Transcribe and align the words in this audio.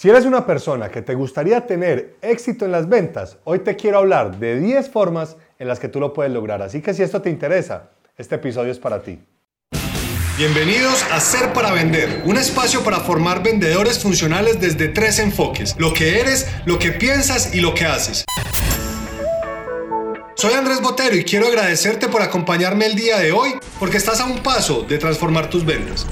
Si 0.00 0.08
eres 0.08 0.24
una 0.24 0.46
persona 0.46 0.88
que 0.88 1.02
te 1.02 1.14
gustaría 1.14 1.66
tener 1.66 2.16
éxito 2.22 2.64
en 2.64 2.72
las 2.72 2.88
ventas, 2.88 3.36
hoy 3.44 3.58
te 3.58 3.76
quiero 3.76 3.98
hablar 3.98 4.38
de 4.38 4.58
10 4.58 4.88
formas 4.88 5.36
en 5.58 5.68
las 5.68 5.78
que 5.78 5.88
tú 5.88 6.00
lo 6.00 6.14
puedes 6.14 6.32
lograr. 6.32 6.62
Así 6.62 6.80
que 6.80 6.94
si 6.94 7.02
esto 7.02 7.20
te 7.20 7.28
interesa, 7.28 7.90
este 8.16 8.36
episodio 8.36 8.72
es 8.72 8.78
para 8.78 9.02
ti. 9.02 9.20
Bienvenidos 10.38 11.04
a 11.12 11.20
Ser 11.20 11.52
para 11.52 11.70
Vender, 11.72 12.22
un 12.24 12.38
espacio 12.38 12.82
para 12.82 13.00
formar 13.00 13.42
vendedores 13.42 13.98
funcionales 13.98 14.58
desde 14.58 14.88
tres 14.88 15.18
enfoques, 15.18 15.76
lo 15.78 15.92
que 15.92 16.18
eres, 16.18 16.46
lo 16.64 16.78
que 16.78 16.92
piensas 16.92 17.54
y 17.54 17.60
lo 17.60 17.74
que 17.74 17.84
haces. 17.84 18.24
Soy 20.34 20.54
Andrés 20.54 20.80
Botero 20.80 21.14
y 21.14 21.24
quiero 21.24 21.46
agradecerte 21.46 22.08
por 22.08 22.22
acompañarme 22.22 22.86
el 22.86 22.94
día 22.94 23.18
de 23.18 23.32
hoy 23.32 23.50
porque 23.78 23.98
estás 23.98 24.18
a 24.20 24.24
un 24.24 24.38
paso 24.38 24.80
de 24.80 24.96
transformar 24.96 25.50
tus 25.50 25.66
ventas. 25.66 26.06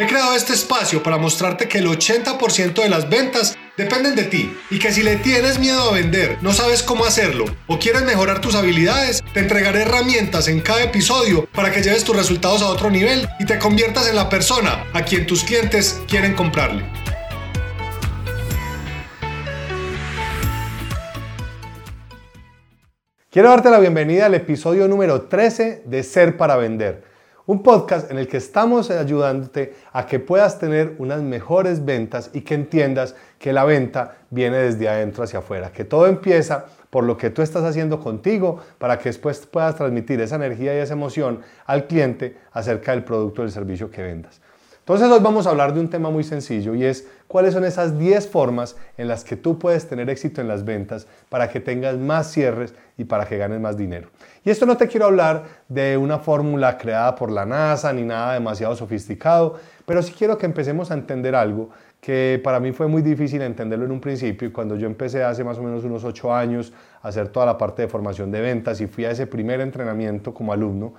He 0.00 0.06
creado 0.06 0.34
este 0.34 0.54
espacio 0.54 1.02
para 1.02 1.18
mostrarte 1.18 1.68
que 1.68 1.76
el 1.76 1.86
80% 1.86 2.82
de 2.82 2.88
las 2.88 3.10
ventas 3.10 3.58
dependen 3.76 4.14
de 4.14 4.24
ti 4.24 4.50
y 4.70 4.78
que 4.78 4.92
si 4.92 5.02
le 5.02 5.16
tienes 5.16 5.58
miedo 5.58 5.90
a 5.90 5.92
vender, 5.92 6.38
no 6.40 6.54
sabes 6.54 6.82
cómo 6.82 7.04
hacerlo 7.04 7.44
o 7.66 7.78
quieres 7.78 8.04
mejorar 8.04 8.40
tus 8.40 8.54
habilidades, 8.54 9.22
te 9.34 9.40
entregaré 9.40 9.82
herramientas 9.82 10.48
en 10.48 10.62
cada 10.62 10.84
episodio 10.84 11.46
para 11.52 11.70
que 11.70 11.82
lleves 11.82 12.02
tus 12.02 12.16
resultados 12.16 12.62
a 12.62 12.68
otro 12.68 12.90
nivel 12.90 13.28
y 13.38 13.44
te 13.44 13.58
conviertas 13.58 14.08
en 14.08 14.16
la 14.16 14.30
persona 14.30 14.86
a 14.94 15.04
quien 15.04 15.26
tus 15.26 15.44
clientes 15.44 16.00
quieren 16.08 16.34
comprarle. 16.34 16.82
Quiero 23.28 23.50
darte 23.50 23.68
la 23.68 23.80
bienvenida 23.80 24.24
al 24.24 24.34
episodio 24.34 24.88
número 24.88 25.20
13 25.28 25.82
de 25.84 26.02
Ser 26.02 26.38
para 26.38 26.56
Vender 26.56 27.09
un 27.50 27.64
podcast 27.64 28.12
en 28.12 28.18
el 28.18 28.28
que 28.28 28.36
estamos 28.36 28.92
ayudándote 28.92 29.74
a 29.92 30.06
que 30.06 30.20
puedas 30.20 30.60
tener 30.60 30.94
unas 30.98 31.20
mejores 31.20 31.84
ventas 31.84 32.30
y 32.32 32.42
que 32.42 32.54
entiendas 32.54 33.16
que 33.40 33.52
la 33.52 33.64
venta 33.64 34.18
viene 34.30 34.58
desde 34.58 34.88
adentro 34.88 35.24
hacia 35.24 35.40
afuera, 35.40 35.72
que 35.72 35.84
todo 35.84 36.06
empieza 36.06 36.66
por 36.90 37.02
lo 37.02 37.16
que 37.16 37.30
tú 37.30 37.42
estás 37.42 37.64
haciendo 37.64 37.98
contigo 37.98 38.60
para 38.78 38.98
que 39.00 39.08
después 39.08 39.46
puedas 39.46 39.74
transmitir 39.74 40.20
esa 40.20 40.36
energía 40.36 40.76
y 40.76 40.78
esa 40.78 40.92
emoción 40.92 41.40
al 41.66 41.88
cliente 41.88 42.36
acerca 42.52 42.92
del 42.92 43.02
producto 43.02 43.42
o 43.42 43.44
del 43.44 43.52
servicio 43.52 43.90
que 43.90 44.02
vendas. 44.02 44.40
Entonces 44.80 45.08
hoy 45.08 45.20
vamos 45.20 45.46
a 45.46 45.50
hablar 45.50 45.72
de 45.72 45.80
un 45.80 45.88
tema 45.88 46.10
muy 46.10 46.24
sencillo 46.24 46.74
y 46.74 46.84
es 46.84 47.06
cuáles 47.28 47.54
son 47.54 47.64
esas 47.64 47.98
10 47.98 48.28
formas 48.28 48.76
en 48.96 49.08
las 49.08 49.22
que 49.22 49.36
tú 49.36 49.58
puedes 49.58 49.86
tener 49.88 50.10
éxito 50.10 50.40
en 50.40 50.48
las 50.48 50.64
ventas 50.64 51.06
para 51.28 51.48
que 51.48 51.60
tengas 51.60 51.96
más 51.96 52.32
cierres 52.32 52.74
y 52.96 53.04
para 53.04 53.26
que 53.26 53.38
ganes 53.38 53.60
más 53.60 53.76
dinero. 53.76 54.08
Y 54.44 54.50
esto 54.50 54.66
no 54.66 54.76
te 54.76 54.88
quiero 54.88 55.06
hablar 55.06 55.44
de 55.68 55.96
una 55.96 56.18
fórmula 56.18 56.76
creada 56.76 57.14
por 57.14 57.30
la 57.30 57.46
NASA 57.46 57.92
ni 57.92 58.02
nada 58.02 58.34
demasiado 58.34 58.74
sofisticado, 58.74 59.60
pero 59.86 60.02
sí 60.02 60.12
quiero 60.16 60.38
que 60.38 60.46
empecemos 60.46 60.90
a 60.90 60.94
entender 60.94 61.34
algo 61.34 61.70
que 62.00 62.40
para 62.42 62.58
mí 62.58 62.72
fue 62.72 62.88
muy 62.88 63.02
difícil 63.02 63.42
entenderlo 63.42 63.84
en 63.84 63.92
un 63.92 64.00
principio 64.00 64.48
y 64.48 64.50
cuando 64.50 64.74
yo 64.76 64.86
empecé 64.86 65.22
hace 65.22 65.44
más 65.44 65.58
o 65.58 65.62
menos 65.62 65.84
unos 65.84 66.02
8 66.02 66.34
años 66.34 66.72
a 67.02 67.08
hacer 67.08 67.28
toda 67.28 67.44
la 67.44 67.58
parte 67.58 67.82
de 67.82 67.88
formación 67.88 68.30
de 68.30 68.40
ventas 68.40 68.80
y 68.80 68.86
fui 68.86 69.04
a 69.04 69.10
ese 69.10 69.26
primer 69.26 69.60
entrenamiento 69.60 70.32
como 70.32 70.52
alumno, 70.52 70.94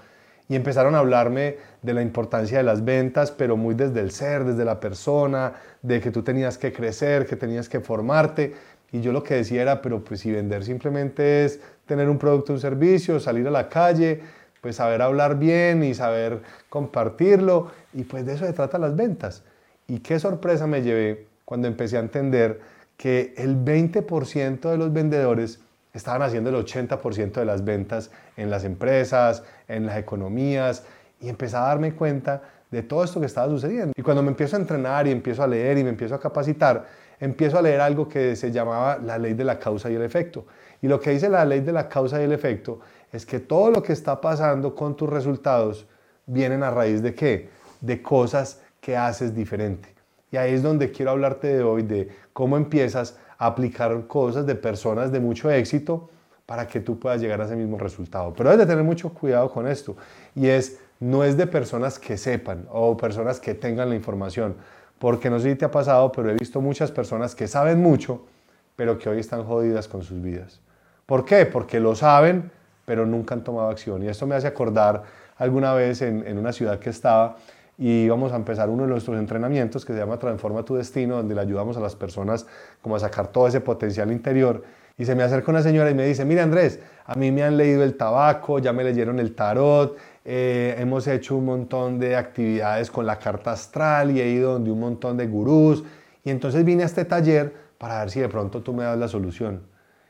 y 0.52 0.56
empezaron 0.58 0.96
a 0.96 1.00
hablarme 1.00 1.56
de 1.82 1.94
la 1.94 2.02
importancia 2.02 2.58
de 2.58 2.66
las 2.66 2.84
ventas, 2.84 3.32
pero 3.32 3.56
muy 3.56 3.74
desde 3.74 4.02
el 4.02 4.12
ser, 4.12 4.44
desde 4.44 4.66
la 4.66 4.82
persona, 4.82 5.54
de 5.82 6.02
que 6.02 6.12
tú 6.12 6.24
tenías 6.24 6.58
que 6.58 6.74
crecer, 6.74 7.26
que 7.26 7.38
tenías 7.38 7.70
que 7.70 7.80
formarte. 7.80 8.54
Y 8.92 9.00
yo 9.00 9.14
lo 9.14 9.24
que 9.24 9.36
decía 9.36 9.62
era, 9.62 9.82
pero 9.82 10.04
pues 10.04 10.20
si 10.20 10.30
vender 10.30 10.66
simplemente 10.66 11.46
es 11.46 11.62
tener 11.86 12.10
un 12.10 12.18
producto 12.18 12.52
un 12.52 12.60
servicio, 12.60 13.18
salir 13.22 13.48
a 13.48 13.50
la 13.50 13.70
calle, 13.70 14.24
pues 14.60 14.76
saber 14.76 15.02
hablar 15.02 15.40
bien 15.40 15.86
y 15.86 15.94
saber 15.94 16.42
compartirlo, 16.68 17.72
y 17.94 18.04
pues 18.04 18.26
de 18.26 18.34
eso 18.34 18.46
se 18.46 18.52
trata 18.52 18.78
las 18.78 18.94
ventas. 18.94 19.44
Y 19.88 20.00
qué 20.00 20.20
sorpresa 20.20 20.68
me 20.68 20.82
llevé 20.82 21.28
cuando 21.46 21.70
empecé 21.70 21.96
a 21.96 22.02
entender 22.02 22.60
que 22.98 23.34
el 23.38 23.56
20% 23.56 24.70
de 24.70 24.78
los 24.78 24.92
vendedores 24.92 25.62
estaban 25.94 26.22
haciendo 26.22 26.50
el 26.50 26.56
80% 26.56 27.34
de 27.34 27.46
las 27.46 27.64
ventas 27.64 28.12
en 28.38 28.50
las 28.50 28.64
empresas, 28.64 29.44
en 29.68 29.86
las 29.86 29.98
economías, 29.98 30.84
y 31.20 31.30
empecé 31.30 31.56
a 31.58 31.62
darme 31.62 31.94
cuenta 31.94 32.42
de 32.72 32.84
todo 32.84 33.04
esto 33.04 33.20
que 33.20 33.26
estaba 33.26 33.48
sucediendo. 33.50 33.94
Y 33.96 34.02
cuando 34.02 34.24
me 34.24 34.30
empiezo 34.30 34.56
a 34.56 34.60
entrenar 34.60 35.08
y 35.08 35.12
empiezo 35.12 35.44
a 35.44 35.48
leer 35.48 35.78
y 35.78 35.84
me 35.84 35.90
empiezo 35.90 36.16
a 36.16 36.20
capacitar, 36.20 36.88
empiezo 37.20 37.60
a 37.60 37.62
leer 37.62 37.82
algo 37.82 38.08
que 38.08 38.36
se 38.36 38.52
llamaba 38.52 38.98
la 38.98 39.18
ley 39.18 39.34
de 39.34 39.44
la 39.44 39.60
causa 39.60 39.92
y 39.92 39.96
el 39.96 40.02
efecto. 40.02 40.46
Y 40.82 40.88
lo 40.88 41.00
que 41.00 41.12
dice 41.12 41.30
la 41.30 41.46
ley 41.46 41.60
de 41.60 41.74
la 41.74 41.88
causa 41.88 42.20
y 42.20 42.24
el 42.24 42.32
efecto 42.32 42.80
es 43.12 43.26
que 43.26 43.40
todo 43.40 43.70
lo 43.70 43.84
que 43.84 43.94
está 43.94 44.20
pasando 44.20 44.74
con 44.74 44.96
tus 44.96 45.10
resultados 45.10 45.86
vienen 46.26 46.64
a 46.64 46.72
raíz 46.72 47.02
de 47.02 47.14
qué? 47.14 47.50
De 47.82 48.02
cosas 48.02 48.62
que 48.80 48.98
haces 48.98 49.36
diferente. 49.36 49.94
Y 50.32 50.38
ahí 50.38 50.54
es 50.54 50.64
donde 50.64 50.92
quiero 50.92 51.12
hablarte 51.12 51.48
de 51.48 51.62
hoy, 51.62 51.84
de 51.84 52.10
cómo 52.32 52.56
empiezas 52.56 53.18
aplicar 53.42 54.06
cosas 54.06 54.46
de 54.46 54.54
personas 54.54 55.12
de 55.12 55.20
mucho 55.20 55.50
éxito 55.50 56.12
para 56.46 56.68
que 56.68 56.80
tú 56.80 57.00
puedas 57.00 57.20
llegar 57.20 57.42
a 57.42 57.46
ese 57.46 57.56
mismo 57.56 57.76
resultado. 57.80 58.34
Pero 58.38 58.52
debes 58.52 58.68
de 58.68 58.72
tener 58.72 58.86
mucho 58.86 59.12
cuidado 59.12 59.50
con 59.50 59.68
esto. 59.68 59.96
Y 60.36 60.46
es, 60.46 60.78
no 61.00 61.24
es 61.24 61.38
de 61.38 61.48
personas 61.48 61.98
que 61.98 62.18
sepan 62.18 62.68
o 62.70 62.96
personas 62.96 63.40
que 63.40 63.56
tengan 63.56 63.90
la 63.90 63.96
información. 63.96 64.56
Porque 65.00 65.32
no 65.32 65.40
sé 65.40 65.50
si 65.50 65.56
te 65.56 65.66
ha 65.66 65.72
pasado, 65.72 66.12
pero 66.12 66.30
he 66.30 66.36
visto 66.36 66.62
muchas 66.62 66.92
personas 66.92 67.34
que 67.34 67.48
saben 67.48 67.82
mucho, 67.82 68.28
pero 68.76 69.00
que 69.00 69.10
hoy 69.10 69.20
están 69.20 69.44
jodidas 69.44 69.88
con 69.88 70.04
sus 70.04 70.22
vidas. 70.22 70.60
¿Por 71.08 71.26
qué? 71.26 71.48
Porque 71.48 71.80
lo 71.80 71.96
saben, 71.96 72.52
pero 72.86 73.08
nunca 73.08 73.34
han 73.34 73.44
tomado 73.44 73.70
acción. 73.70 74.04
Y 74.04 74.08
esto 74.08 74.28
me 74.28 74.36
hace 74.36 74.46
acordar 74.46 75.02
alguna 75.38 75.74
vez 75.74 76.04
en 76.04 76.38
una 76.38 76.54
ciudad 76.54 76.78
que 76.78 76.92
estaba 76.92 77.38
y 77.84 78.08
vamos 78.08 78.32
a 78.32 78.36
empezar 78.36 78.70
uno 78.70 78.84
de 78.84 78.90
nuestros 78.90 79.18
entrenamientos 79.18 79.84
que 79.84 79.94
se 79.94 79.98
llama 79.98 80.20
Transforma 80.20 80.64
tu 80.64 80.76
Destino, 80.76 81.16
donde 81.16 81.34
le 81.34 81.42
ayudamos 81.42 81.78
a 81.78 81.80
las 81.80 81.96
personas 81.96 82.46
como 82.80 82.96
a 82.96 83.00
sacar 83.00 83.30
todo 83.30 83.48
ese 83.48 83.60
potencial 83.60 84.12
interior. 84.12 84.64
Y 85.00 85.06
se 85.06 85.16
me 85.16 85.24
acerca 85.24 85.50
una 85.50 85.64
señora 85.64 85.90
y 85.90 85.96
me 85.96 86.06
dice, 86.06 86.24
mira 86.24 86.44
Andrés, 86.44 86.80
a 87.04 87.16
mí 87.16 87.32
me 87.32 87.42
han 87.42 87.58
leído 87.58 87.84
el 87.84 87.98
tabaco, 87.98 88.60
ya 88.60 88.72
me 88.72 88.84
leyeron 88.84 89.20
el 89.20 89.34
tarot, 89.34 89.98
eh, 90.24 90.76
hemos 90.78 91.08
hecho 91.08 91.36
un 91.36 91.46
montón 91.46 91.98
de 91.98 92.16
actividades 92.16 92.92
con 92.92 93.08
la 93.08 93.18
carta 93.18 93.54
astral 93.54 94.12
y 94.12 94.22
he 94.22 94.30
ido 94.30 94.54
donde 94.54 94.70
un 94.70 94.80
montón 94.80 95.18
de 95.18 95.26
gurús. 95.26 95.84
Y 96.24 96.30
entonces 96.30 96.64
vine 96.64 96.84
a 96.84 96.86
este 96.86 97.04
taller 97.04 97.52
para 97.80 98.02
ver 98.02 98.12
si 98.12 98.20
de 98.20 98.30
pronto 98.30 98.62
tú 98.62 98.76
me 98.76 98.84
das 98.84 99.00
la 99.00 99.08
solución. 99.08 99.64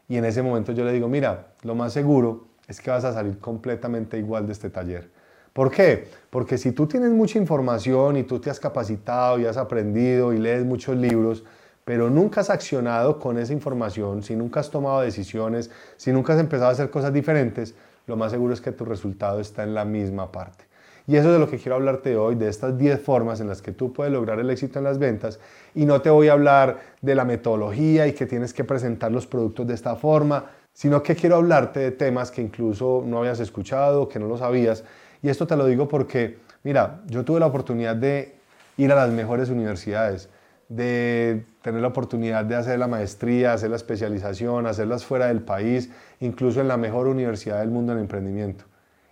Y 0.09 0.17
en 0.17 0.25
ese 0.25 0.41
momento 0.41 0.73
yo 0.73 0.83
le 0.83 0.91
digo, 0.91 1.07
mira, 1.07 1.53
lo 1.61 1.73
más 1.73 1.93
seguro 1.93 2.47
es 2.67 2.81
que 2.81 2.91
vas 2.91 3.05
a 3.05 3.13
salir 3.13 3.39
completamente 3.39 4.17
igual 4.17 4.45
de 4.45 4.51
este 4.51 4.69
taller 4.69 5.20
¿Por 5.53 5.69
qué? 5.69 6.07
Porque 6.29 6.57
si 6.57 6.71
tú 6.71 6.87
tienes 6.87 7.11
mucha 7.11 7.37
información 7.37 8.15
y 8.15 8.23
tú 8.23 8.39
te 8.39 8.49
has 8.49 8.59
capacitado 8.59 9.37
y 9.37 9.45
has 9.45 9.57
aprendido 9.57 10.31
y 10.31 10.37
lees 10.37 10.63
muchos 10.63 10.95
libros, 10.95 11.43
pero 11.83 12.09
nunca 12.09 12.39
has 12.39 12.49
accionado 12.49 13.19
con 13.19 13.37
esa 13.37 13.51
información, 13.51 14.23
si 14.23 14.35
nunca 14.35 14.61
has 14.61 14.71
tomado 14.71 15.01
decisiones, 15.01 15.69
si 15.97 16.13
nunca 16.13 16.33
has 16.33 16.39
empezado 16.39 16.69
a 16.69 16.71
hacer 16.71 16.89
cosas 16.89 17.11
diferentes, 17.11 17.75
lo 18.07 18.15
más 18.15 18.31
seguro 18.31 18.53
es 18.53 18.61
que 18.61 18.71
tu 18.71 18.85
resultado 18.85 19.41
está 19.41 19.63
en 19.63 19.73
la 19.73 19.83
misma 19.83 20.31
parte. 20.31 20.63
Y 21.05 21.17
eso 21.17 21.27
es 21.27 21.33
de 21.33 21.39
lo 21.39 21.49
que 21.49 21.57
quiero 21.57 21.75
hablarte 21.75 22.15
hoy, 22.15 22.35
de 22.35 22.47
estas 22.47 22.77
10 22.77 23.01
formas 23.01 23.41
en 23.41 23.47
las 23.47 23.61
que 23.61 23.73
tú 23.73 23.91
puedes 23.91 24.13
lograr 24.13 24.39
el 24.39 24.49
éxito 24.49 24.79
en 24.79 24.85
las 24.85 24.99
ventas. 24.99 25.39
Y 25.75 25.85
no 25.85 26.01
te 26.01 26.09
voy 26.09 26.29
a 26.29 26.33
hablar 26.33 26.79
de 27.01 27.15
la 27.15 27.25
metodología 27.25 28.07
y 28.07 28.13
que 28.13 28.25
tienes 28.25 28.53
que 28.53 28.63
presentar 28.63 29.11
los 29.11 29.27
productos 29.27 29.67
de 29.67 29.73
esta 29.73 29.97
forma, 29.97 30.45
sino 30.71 31.03
que 31.03 31.15
quiero 31.15 31.35
hablarte 31.35 31.81
de 31.81 31.91
temas 31.91 32.31
que 32.31 32.41
incluso 32.41 33.03
no 33.05 33.19
habías 33.19 33.41
escuchado, 33.41 34.07
que 34.07 34.19
no 34.19 34.27
lo 34.27 34.37
sabías 34.37 34.85
y 35.21 35.29
esto 35.29 35.47
te 35.47 35.55
lo 35.55 35.65
digo 35.65 35.87
porque, 35.87 36.37
mira, 36.63 37.01
yo 37.07 37.23
tuve 37.23 37.39
la 37.39 37.47
oportunidad 37.47 37.95
de 37.95 38.35
ir 38.77 38.91
a 38.91 38.95
las 38.95 39.11
mejores 39.11 39.49
universidades, 39.49 40.29
de 40.69 41.43
tener 41.61 41.81
la 41.81 41.89
oportunidad 41.89 42.45
de 42.45 42.55
hacer 42.55 42.79
la 42.79 42.87
maestría, 42.87 43.53
hacer 43.53 43.69
la 43.69 43.75
especialización, 43.75 44.65
hacerlas 44.65 45.05
fuera 45.05 45.27
del 45.27 45.41
país, 45.41 45.89
incluso 46.19 46.61
en 46.61 46.67
la 46.67 46.77
mejor 46.77 47.07
universidad 47.07 47.59
del 47.59 47.69
mundo 47.69 47.93
en 47.93 47.99
emprendimiento. 47.99 48.65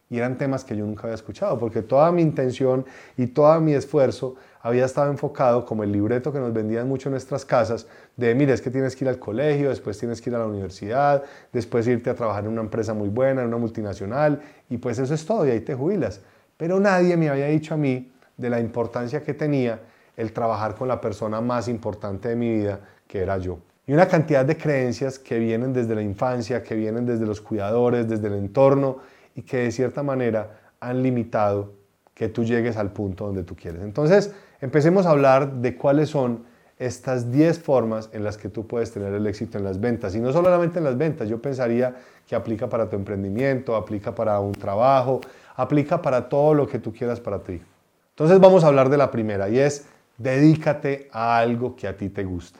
Y 0.09 0.17
eran 0.17 0.37
temas 0.37 0.63
que 0.63 0.75
yo 0.75 0.85
nunca 0.85 1.03
había 1.03 1.15
escuchado, 1.15 1.59
porque 1.59 1.83
toda 1.83 2.11
mi 2.11 2.21
intención 2.21 2.85
y 3.15 3.27
todo 3.27 3.61
mi 3.61 3.73
esfuerzo 3.73 4.35
había 4.61 4.85
estado 4.85 5.11
enfocado 5.11 5.65
como 5.65 5.83
el 5.83 5.91
libreto 5.91 6.33
que 6.33 6.39
nos 6.39 6.51
vendían 6.51 6.87
mucho 6.87 7.09
en 7.09 7.11
nuestras 7.11 7.45
casas, 7.45 7.87
de 8.17 8.33
mire, 8.35 8.53
es 8.53 8.61
que 8.61 8.71
tienes 8.71 8.95
que 8.95 9.05
ir 9.05 9.09
al 9.09 9.19
colegio, 9.19 9.69
después 9.69 9.97
tienes 9.97 10.19
que 10.19 10.29
ir 10.29 10.35
a 10.35 10.39
la 10.39 10.47
universidad, 10.47 11.23
después 11.53 11.87
irte 11.87 12.09
a 12.09 12.15
trabajar 12.15 12.43
en 12.45 12.51
una 12.51 12.61
empresa 12.61 12.93
muy 12.93 13.09
buena, 13.09 13.41
en 13.41 13.47
una 13.47 13.57
multinacional, 13.57 14.41
y 14.69 14.77
pues 14.77 14.99
eso 14.99 15.13
es 15.13 15.25
todo, 15.25 15.47
y 15.47 15.51
ahí 15.51 15.61
te 15.61 15.75
jubilas. 15.75 16.21
Pero 16.57 16.79
nadie 16.79 17.15
me 17.15 17.29
había 17.29 17.45
dicho 17.45 17.75
a 17.75 17.77
mí 17.77 18.11
de 18.35 18.49
la 18.49 18.59
importancia 18.59 19.23
que 19.23 19.33
tenía 19.33 19.79
el 20.17 20.33
trabajar 20.33 20.75
con 20.75 20.87
la 20.87 20.99
persona 20.99 21.39
más 21.39 21.67
importante 21.67 22.29
de 22.29 22.35
mi 22.35 22.51
vida, 22.51 22.79
que 23.07 23.19
era 23.19 23.37
yo. 23.37 23.59
Y 23.87 23.93
una 23.93 24.07
cantidad 24.07 24.43
de 24.45 24.57
creencias 24.57 25.17
que 25.17 25.39
vienen 25.39 25.71
desde 25.71 25.95
la 25.95 26.01
infancia, 26.01 26.61
que 26.61 26.75
vienen 26.75 27.05
desde 27.05 27.25
los 27.25 27.41
cuidadores, 27.41 28.07
desde 28.07 28.27
el 28.27 28.33
entorno, 28.33 28.97
y 29.39 29.43
que 29.43 29.57
de 29.57 29.71
cierta 29.71 30.03
manera 30.03 30.59
han 30.81 31.01
limitado 31.01 31.73
que 32.13 32.27
tú 32.27 32.43
llegues 32.43 32.75
al 32.75 32.91
punto 32.91 33.25
donde 33.25 33.43
tú 33.43 33.55
quieres. 33.55 33.81
Entonces, 33.81 34.33
empecemos 34.59 35.05
a 35.05 35.11
hablar 35.11 35.53
de 35.53 35.77
cuáles 35.77 36.09
son 36.09 36.43
estas 36.77 37.31
10 37.31 37.59
formas 37.59 38.09
en 38.11 38.23
las 38.25 38.37
que 38.37 38.49
tú 38.49 38.67
puedes 38.67 38.91
tener 38.91 39.13
el 39.13 39.25
éxito 39.27 39.57
en 39.57 39.63
las 39.63 39.79
ventas. 39.79 40.15
Y 40.15 40.19
no 40.19 40.33
solamente 40.33 40.79
en 40.79 40.85
las 40.85 40.97
ventas, 40.97 41.29
yo 41.29 41.41
pensaría 41.41 41.95
que 42.27 42.35
aplica 42.35 42.67
para 42.67 42.89
tu 42.89 42.97
emprendimiento, 42.97 43.75
aplica 43.75 44.13
para 44.13 44.39
un 44.41 44.51
trabajo, 44.51 45.21
aplica 45.55 46.01
para 46.01 46.27
todo 46.27 46.53
lo 46.53 46.67
que 46.67 46.79
tú 46.79 46.91
quieras 46.91 47.21
para 47.21 47.39
ti. 47.39 47.61
Entonces 48.09 48.39
vamos 48.39 48.65
a 48.65 48.67
hablar 48.67 48.89
de 48.89 48.97
la 48.97 49.09
primera 49.09 49.47
y 49.47 49.59
es 49.59 49.85
Dedícate 50.19 51.07
a 51.13 51.37
algo 51.37 51.77
que 51.77 51.87
a 51.87 51.95
ti 51.95 52.09
te 52.09 52.25
guste. 52.25 52.59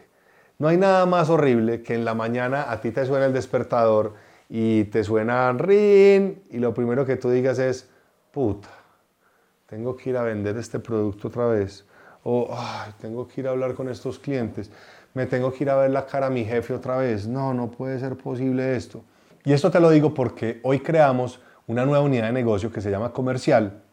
No 0.59 0.69
hay 0.69 0.77
nada 0.77 1.05
más 1.05 1.29
horrible 1.29 1.83
que 1.83 1.93
en 1.93 2.05
la 2.05 2.13
mañana 2.13 2.71
a 2.71 2.79
ti 2.79 2.91
te 2.91 3.05
suena 3.05 3.25
el 3.25 3.33
despertador 3.33 4.13
y 4.49 4.85
te 4.85 5.03
suena 5.03 5.53
rin 5.53 6.41
y 6.49 6.57
lo 6.57 6.73
primero 6.73 7.05
que 7.05 7.15
tú 7.15 7.29
digas 7.29 7.59
es, 7.59 7.87
puta, 8.31 8.69
tengo 9.67 9.95
que 9.95 10.09
ir 10.09 10.17
a 10.17 10.23
vender 10.23 10.57
este 10.57 10.79
producto 10.79 11.27
otra 11.27 11.45
vez. 11.45 11.85
O 12.23 12.49
tengo 12.99 13.27
que 13.27 13.41
ir 13.41 13.47
a 13.47 13.51
hablar 13.51 13.75
con 13.75 13.87
estos 13.87 14.19
clientes. 14.19 14.71
Me 15.13 15.27
tengo 15.27 15.53
que 15.53 15.63
ir 15.63 15.69
a 15.69 15.77
ver 15.77 15.91
la 15.91 16.05
cara 16.05 16.27
a 16.27 16.29
mi 16.29 16.43
jefe 16.43 16.73
otra 16.73 16.97
vez. 16.97 17.27
No, 17.27 17.53
no 17.53 17.69
puede 17.69 17.99
ser 17.99 18.17
posible 18.17 18.75
esto. 18.75 19.03
Y 19.45 19.53
esto 19.53 19.71
te 19.71 19.79
lo 19.79 19.89
digo 19.89 20.13
porque 20.13 20.59
hoy 20.63 20.79
creamos 20.79 21.39
una 21.67 21.85
nueva 21.85 22.03
unidad 22.03 22.25
de 22.25 22.33
negocio 22.33 22.71
que 22.71 22.81
se 22.81 22.91
llama 22.91 23.13
comercial 23.13 23.83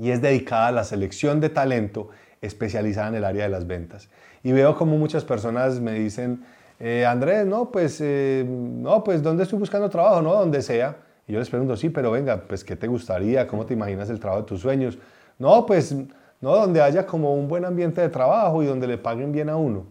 y 0.00 0.10
es 0.10 0.22
dedicada 0.22 0.68
a 0.68 0.72
la 0.72 0.84
selección 0.84 1.40
de 1.40 1.48
talento 1.48 2.08
especializada 2.40 3.08
en 3.08 3.16
el 3.16 3.24
área 3.24 3.44
de 3.44 3.50
las 3.50 3.66
ventas. 3.66 4.08
Y 4.42 4.52
veo 4.52 4.76
como 4.76 4.96
muchas 4.96 5.24
personas 5.24 5.80
me 5.80 5.92
dicen, 5.92 6.44
eh, 6.78 7.06
Andrés, 7.06 7.46
no, 7.46 7.70
pues, 7.70 8.00
eh, 8.00 8.44
no, 8.46 9.02
pues, 9.02 9.22
¿dónde 9.22 9.44
estoy 9.44 9.58
buscando 9.58 9.88
trabajo? 9.88 10.20
No, 10.20 10.34
donde 10.34 10.60
sea. 10.62 10.96
Y 11.26 11.32
yo 11.32 11.38
les 11.38 11.48
pregunto, 11.48 11.76
sí, 11.76 11.88
pero 11.88 12.10
venga, 12.10 12.42
pues, 12.46 12.62
¿qué 12.64 12.76
te 12.76 12.86
gustaría? 12.86 13.46
¿Cómo 13.46 13.64
te 13.64 13.74
imaginas 13.74 14.10
el 14.10 14.20
trabajo 14.20 14.42
de 14.42 14.48
tus 14.48 14.60
sueños? 14.60 14.98
No, 15.38 15.64
pues, 15.66 15.94
no, 16.40 16.56
donde 16.56 16.82
haya 16.82 17.06
como 17.06 17.34
un 17.34 17.48
buen 17.48 17.64
ambiente 17.64 18.00
de 18.00 18.08
trabajo 18.08 18.62
y 18.62 18.66
donde 18.66 18.86
le 18.86 18.98
paguen 18.98 19.32
bien 19.32 19.48
a 19.48 19.56
uno. 19.56 19.86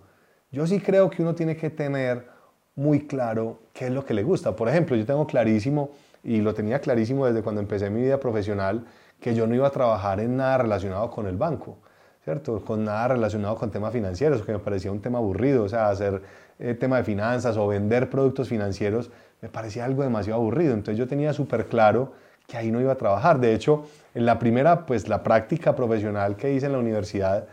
Yo 0.51 0.65
sí 0.67 0.79
creo 0.79 1.09
que 1.09 1.21
uno 1.21 1.33
tiene 1.35 1.57
que 1.57 1.69
tener 1.69 2.27
muy 2.75 3.07
claro 3.07 3.59
qué 3.73 3.85
es 3.85 3.91
lo 3.91 4.05
que 4.05 4.13
le 4.13 4.23
gusta. 4.23 4.55
Por 4.55 4.69
ejemplo, 4.69 4.95
yo 4.95 5.05
tengo 5.05 5.25
clarísimo, 5.25 5.91
y 6.23 6.41
lo 6.41 6.53
tenía 6.53 6.79
clarísimo 6.79 7.25
desde 7.25 7.41
cuando 7.43 7.61
empecé 7.61 7.89
mi 7.89 8.01
vida 8.01 8.19
profesional, 8.19 8.85
que 9.19 9.33
yo 9.33 9.47
no 9.47 9.55
iba 9.55 9.67
a 9.67 9.71
trabajar 9.71 10.19
en 10.19 10.38
nada 10.38 10.59
relacionado 10.59 11.09
con 11.09 11.27
el 11.27 11.38
banco. 11.38 11.77
¿cierto? 12.25 12.59
Con 12.65 12.83
nada 12.83 13.09
relacionado 13.09 13.55
con 13.55 13.69
temas 13.69 13.93
financieros, 13.93 14.41
que 14.41 14.51
me 14.51 14.57
parecía 14.57 14.91
un 14.91 14.99
tema 14.99 15.19
aburrido, 15.19 15.63
o 15.63 15.69
sea, 15.69 15.89
hacer 15.89 16.23
eh, 16.59 16.73
tema 16.73 16.97
de 16.97 17.03
finanzas 17.03 17.57
o 17.57 17.67
vender 17.67 18.09
productos 18.09 18.47
financieros 18.49 19.11
me 19.41 19.49
parecía 19.49 19.85
algo 19.85 20.03
demasiado 20.03 20.39
aburrido. 20.39 20.73
Entonces 20.73 20.97
yo 20.97 21.07
tenía 21.07 21.33
súper 21.33 21.65
claro 21.65 22.13
que 22.47 22.57
ahí 22.57 22.71
no 22.71 22.81
iba 22.81 22.93
a 22.93 22.95
trabajar. 22.95 23.39
De 23.39 23.53
hecho, 23.53 23.85
en 24.13 24.25
la 24.25 24.39
primera, 24.39 24.85
pues 24.85 25.07
la 25.07 25.23
práctica 25.23 25.75
profesional 25.75 26.35
que 26.35 26.53
hice 26.53 26.67
en 26.67 26.71
la 26.71 26.79
universidad, 26.79 27.45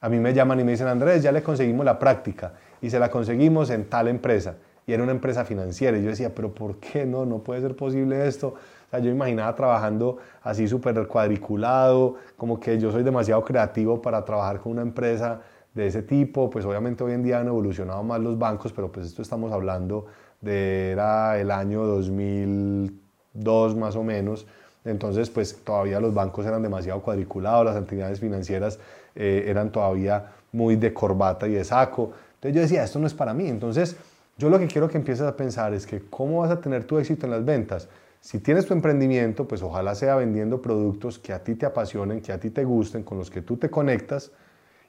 a 0.00 0.08
mí 0.08 0.18
me 0.18 0.32
llaman 0.32 0.60
y 0.60 0.64
me 0.64 0.72
dicen, 0.72 0.88
Andrés, 0.88 1.22
ya 1.22 1.32
le 1.32 1.42
conseguimos 1.42 1.84
la 1.84 1.98
práctica 1.98 2.52
y 2.80 2.90
se 2.90 2.98
la 2.98 3.10
conseguimos 3.10 3.70
en 3.70 3.84
tal 3.88 4.08
empresa. 4.08 4.54
Y 4.86 4.92
era 4.92 5.02
una 5.02 5.12
empresa 5.12 5.44
financiera. 5.44 5.98
Y 5.98 6.02
yo 6.02 6.10
decía, 6.10 6.34
pero 6.34 6.54
¿por 6.54 6.76
qué 6.76 7.04
no? 7.04 7.26
No 7.26 7.38
puede 7.38 7.60
ser 7.60 7.74
posible 7.74 8.26
esto. 8.26 8.54
Yo 8.92 9.10
imaginaba 9.10 9.54
trabajando 9.54 10.18
así 10.42 10.68
súper 10.68 11.06
cuadriculado, 11.06 12.16
como 12.36 12.58
que 12.58 12.78
yo 12.78 12.92
soy 12.92 13.02
demasiado 13.02 13.44
creativo 13.44 14.00
para 14.00 14.24
trabajar 14.24 14.60
con 14.60 14.72
una 14.72 14.82
empresa 14.82 15.40
de 15.76 15.86
ese 15.86 16.02
tipo. 16.02 16.50
Pues 16.50 16.64
obviamente 16.64 17.04
hoy 17.04 17.12
en 17.12 17.22
día 17.22 17.38
han 17.38 17.46
evolucionado 17.46 18.02
más 18.02 18.20
los 18.20 18.36
bancos, 18.36 18.72
pero 18.72 18.90
pues 18.90 19.06
esto 19.06 19.22
estamos 19.22 19.52
hablando 19.52 20.06
de 20.40 20.90
era 20.90 21.38
el 21.38 21.50
año 21.50 21.84
2002 21.84 23.76
más 23.76 23.94
o 23.94 24.02
menos. 24.02 24.46
Entonces, 24.84 25.30
pues 25.30 25.62
todavía 25.62 26.00
los 26.00 26.14
bancos 26.14 26.46
eran 26.46 26.62
demasiado 26.62 27.02
cuadriculados, 27.02 27.64
las 27.64 27.76
entidades 27.76 28.20
financieras 28.20 28.78
eh, 29.14 29.44
eran 29.46 29.70
todavía 29.70 30.32
muy 30.52 30.76
de 30.76 30.94
corbata 30.94 31.46
y 31.46 31.52
de 31.52 31.64
saco. 31.64 32.12
Entonces 32.34 32.54
yo 32.54 32.60
decía, 32.62 32.84
esto 32.84 32.98
no 32.98 33.06
es 33.06 33.14
para 33.14 33.34
mí. 33.34 33.48
Entonces, 33.48 33.96
yo 34.38 34.48
lo 34.48 34.58
que 34.58 34.66
quiero 34.66 34.88
que 34.88 34.96
empieces 34.96 35.26
a 35.26 35.36
pensar 35.36 35.74
es 35.74 35.86
que 35.86 36.02
cómo 36.08 36.40
vas 36.40 36.50
a 36.50 36.60
tener 36.60 36.84
tu 36.84 36.98
éxito 36.98 37.26
en 37.26 37.32
las 37.32 37.44
ventas. 37.44 37.88
Si 38.20 38.38
tienes 38.38 38.66
tu 38.66 38.74
emprendimiento, 38.74 39.46
pues 39.46 39.62
ojalá 39.62 39.94
sea 39.94 40.16
vendiendo 40.16 40.62
productos 40.62 41.18
que 41.18 41.32
a 41.32 41.42
ti 41.42 41.54
te 41.54 41.66
apasionen, 41.66 42.20
que 42.20 42.32
a 42.32 42.38
ti 42.38 42.50
te 42.50 42.64
gusten, 42.64 43.02
con 43.02 43.18
los 43.18 43.30
que 43.30 43.42
tú 43.42 43.56
te 43.56 43.68
conectas. 43.68 44.30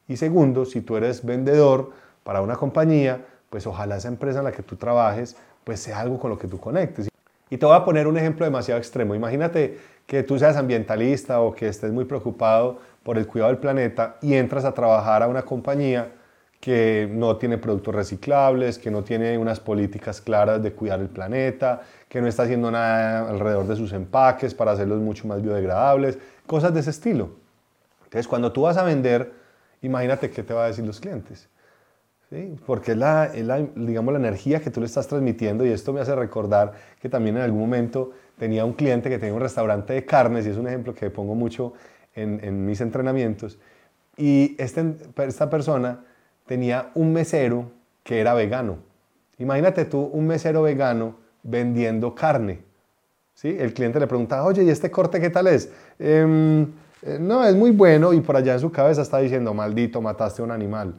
Y 0.08 0.18
segundo, 0.18 0.66
si 0.66 0.82
tú 0.82 0.98
eres 0.98 1.26
vendedor 1.26 1.92
para 2.24 2.42
una 2.42 2.56
compañía, 2.56 3.26
pues 3.50 3.68
ojalá 3.68 3.98
esa 3.98 4.08
empresa 4.08 4.40
en 4.40 4.46
la 4.46 4.52
que 4.52 4.64
tú 4.64 4.76
trabajes, 4.76 5.36
pues 5.64 5.80
sea 5.80 6.00
algo 6.00 6.20
con 6.20 6.30
lo 6.30 6.38
que 6.38 6.48
tú 6.48 6.60
conectes. 6.60 7.10
Y 7.50 7.58
te 7.58 7.66
voy 7.66 7.76
a 7.76 7.86
poner 7.86 8.08
un 8.08 8.18
ejemplo 8.18 8.46
demasiado 8.46 8.78
extremo. 8.78 9.16
Imagínate 9.16 9.78
que 10.06 10.24
tú 10.24 10.38
seas 10.38 10.56
ambientalista 10.58 11.42
o 11.42 11.54
que 11.54 11.68
estés 11.68 11.92
muy 11.92 12.06
preocupado 12.06 12.80
por 13.04 13.18
el 13.18 13.28
cuidado 13.28 13.52
del 13.52 13.60
planeta 13.60 14.18
y 14.22 14.34
entras 14.34 14.66
a 14.66 14.74
trabajar 14.74 15.24
a 15.24 15.28
una 15.28 15.44
compañía 15.44 16.12
que 16.60 17.08
no 17.12 17.38
tiene 17.38 17.58
productos 17.58 17.94
reciclables, 17.94 18.80
que 18.80 18.90
no 18.90 19.04
tiene 19.04 19.38
unas 19.38 19.60
políticas 19.60 20.22
claras 20.22 20.62
de 20.62 20.74
cuidar 20.74 21.00
el 21.00 21.08
planeta, 21.08 21.82
que 22.10 22.20
no 22.20 22.28
está 22.28 22.44
haciendo 22.44 22.72
nada 22.72 23.30
alrededor 23.30 23.68
de 23.68 23.76
sus 23.76 23.94
empaques 23.94 24.54
para 24.54 24.72
hacerlos 24.72 25.00
mucho 25.00 25.28
más 25.28 25.42
biodegradables, 25.42 26.18
cosas 26.46 26.74
de 26.74 26.80
ese 26.80 26.90
estilo. 26.90 27.30
Entonces, 28.06 28.28
cuando 28.28 28.52
tú 28.52 28.64
vas 28.64 28.78
a 28.78 28.84
vender, 28.84 29.32
imagínate 29.82 30.30
qué 30.30 30.44
te 30.44 30.54
va 30.54 30.66
a 30.66 30.68
decir 30.68 30.86
los 30.86 31.00
clientes. 31.00 31.50
¿Sí? 32.30 32.56
Porque 32.66 32.92
es 32.92 32.98
la, 32.98 33.30
digamos, 33.76 34.12
la 34.12 34.20
energía 34.20 34.60
que 34.60 34.70
tú 34.70 34.82
le 34.82 34.86
estás 34.86 35.08
transmitiendo 35.08 35.66
y 35.66 35.70
esto 35.70 35.94
me 35.94 36.02
hace 36.02 36.14
recordar 36.14 36.74
que 37.02 37.08
también 37.08 37.38
en 37.38 37.44
algún 37.44 37.62
momento 37.62 38.12
tenía 38.38 38.66
un 38.66 38.74
cliente 38.74 39.10
que 39.10 39.18
tenía 39.18 39.34
un 39.34 39.40
restaurante 39.40 39.94
de 39.94 40.06
carnes 40.06 40.46
y 40.46 40.50
es 40.50 40.58
un 40.58 40.68
ejemplo 40.68 40.94
que 40.94 41.10
pongo 41.10 41.36
mucho 41.36 41.74
en, 42.14 42.66
mis 42.66 42.82
entrenamientos 42.82 43.58
y 44.18 44.56
este, 44.58 44.96
esta 45.26 45.50
persona 45.50 46.04
tenía 46.46 46.92
un 46.96 47.14
mesero 47.14 47.72
que 48.04 48.20
era 48.20 48.34
vegano. 48.34 48.80
Imagínate 49.38 49.86
tú 49.86 50.10
un 50.12 50.28
mesero 50.28 50.64
vegano 50.64 51.16
vendiendo 51.44 52.16
carne. 52.16 52.60
¿sí? 53.34 53.56
El 53.58 53.74
cliente 53.74 54.00
le 54.00 54.08
pregunta, 54.08 54.44
oye, 54.44 54.64
¿y 54.64 54.70
este 54.70 54.90
corte 54.90 55.20
qué 55.20 55.30
tal 55.30 55.48
es? 55.48 55.72
Em, 56.00 56.68
eh, 57.04 57.18
no, 57.20 57.44
es 57.46 57.56
muy 57.56 57.72
bueno 57.72 58.14
y 58.14 58.22
por 58.22 58.36
allá 58.36 58.54
en 58.54 58.60
su 58.60 58.72
cabeza 58.72 59.02
está 59.02 59.20
diciendo, 59.20 59.54
maldito, 59.54 60.02
mataste 60.02 60.42
a 60.42 60.46
un 60.46 60.52
animal. 60.52 60.94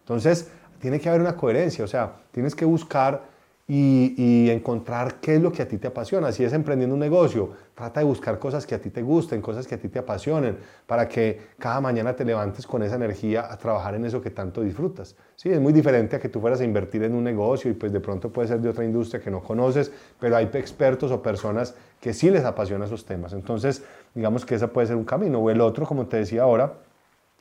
Entonces, 0.00 0.50
tiene 0.80 1.00
que 1.00 1.08
haber 1.08 1.20
una 1.20 1.36
coherencia, 1.36 1.84
o 1.84 1.88
sea, 1.88 2.12
tienes 2.30 2.54
que 2.54 2.64
buscar 2.64 3.34
y, 3.66 4.50
encontrar 4.50 5.14
qué 5.20 5.36
es 5.36 5.42
lo 5.42 5.50
que 5.50 5.62
a 5.62 5.68
ti 5.68 5.78
te 5.78 5.88
apasiona. 5.88 6.32
Si 6.32 6.44
es 6.44 6.52
emprendiendo 6.52 6.94
un 6.94 7.00
negocio, 7.00 7.50
trata 7.74 8.00
de 8.00 8.06
buscar 8.06 8.38
cosas 8.38 8.66
que 8.66 8.74
a 8.74 8.78
ti 8.78 8.90
te 8.90 9.00
gusten, 9.00 9.40
cosas 9.40 9.66
que 9.66 9.74
a 9.74 9.78
ti 9.78 9.88
te 9.88 9.98
apasionen, 9.98 10.58
para 10.86 11.08
que 11.08 11.40
cada 11.58 11.80
mañana 11.80 12.14
te 12.14 12.24
levantes 12.24 12.66
con 12.66 12.82
esa 12.82 12.96
energía 12.96 13.50
a 13.50 13.56
trabajar 13.56 13.94
en 13.94 14.04
eso 14.04 14.20
que 14.20 14.30
tanto 14.30 14.60
disfrutas. 14.60 15.16
Sí, 15.36 15.50
es 15.50 15.60
muy 15.60 15.72
diferente 15.72 16.16
a 16.16 16.18
que 16.18 16.28
tú 16.28 16.40
fueras 16.40 16.60
a 16.60 16.64
invertir 16.64 17.02
en 17.04 17.14
un 17.14 17.24
negocio 17.24 17.70
y 17.70 17.74
pues 17.74 17.90
de 17.90 18.00
pronto 18.00 18.30
puede 18.30 18.48
ser 18.48 18.60
de 18.60 18.68
otra 18.68 18.84
industria 18.84 19.22
que 19.22 19.30
no 19.30 19.42
conoces, 19.42 19.90
pero 20.20 20.36
hay 20.36 20.50
expertos 20.52 21.10
o 21.10 21.22
personas 21.22 21.74
que 22.04 22.12
sí 22.12 22.28
les 22.28 22.44
apasiona 22.44 22.84
esos 22.84 23.06
temas. 23.06 23.32
Entonces, 23.32 23.82
digamos 24.14 24.44
que 24.44 24.56
ese 24.56 24.68
puede 24.68 24.88
ser 24.88 24.96
un 24.96 25.06
camino. 25.06 25.38
O 25.38 25.48
el 25.48 25.58
otro, 25.62 25.86
como 25.86 26.06
te 26.06 26.18
decía 26.18 26.42
ahora, 26.42 26.74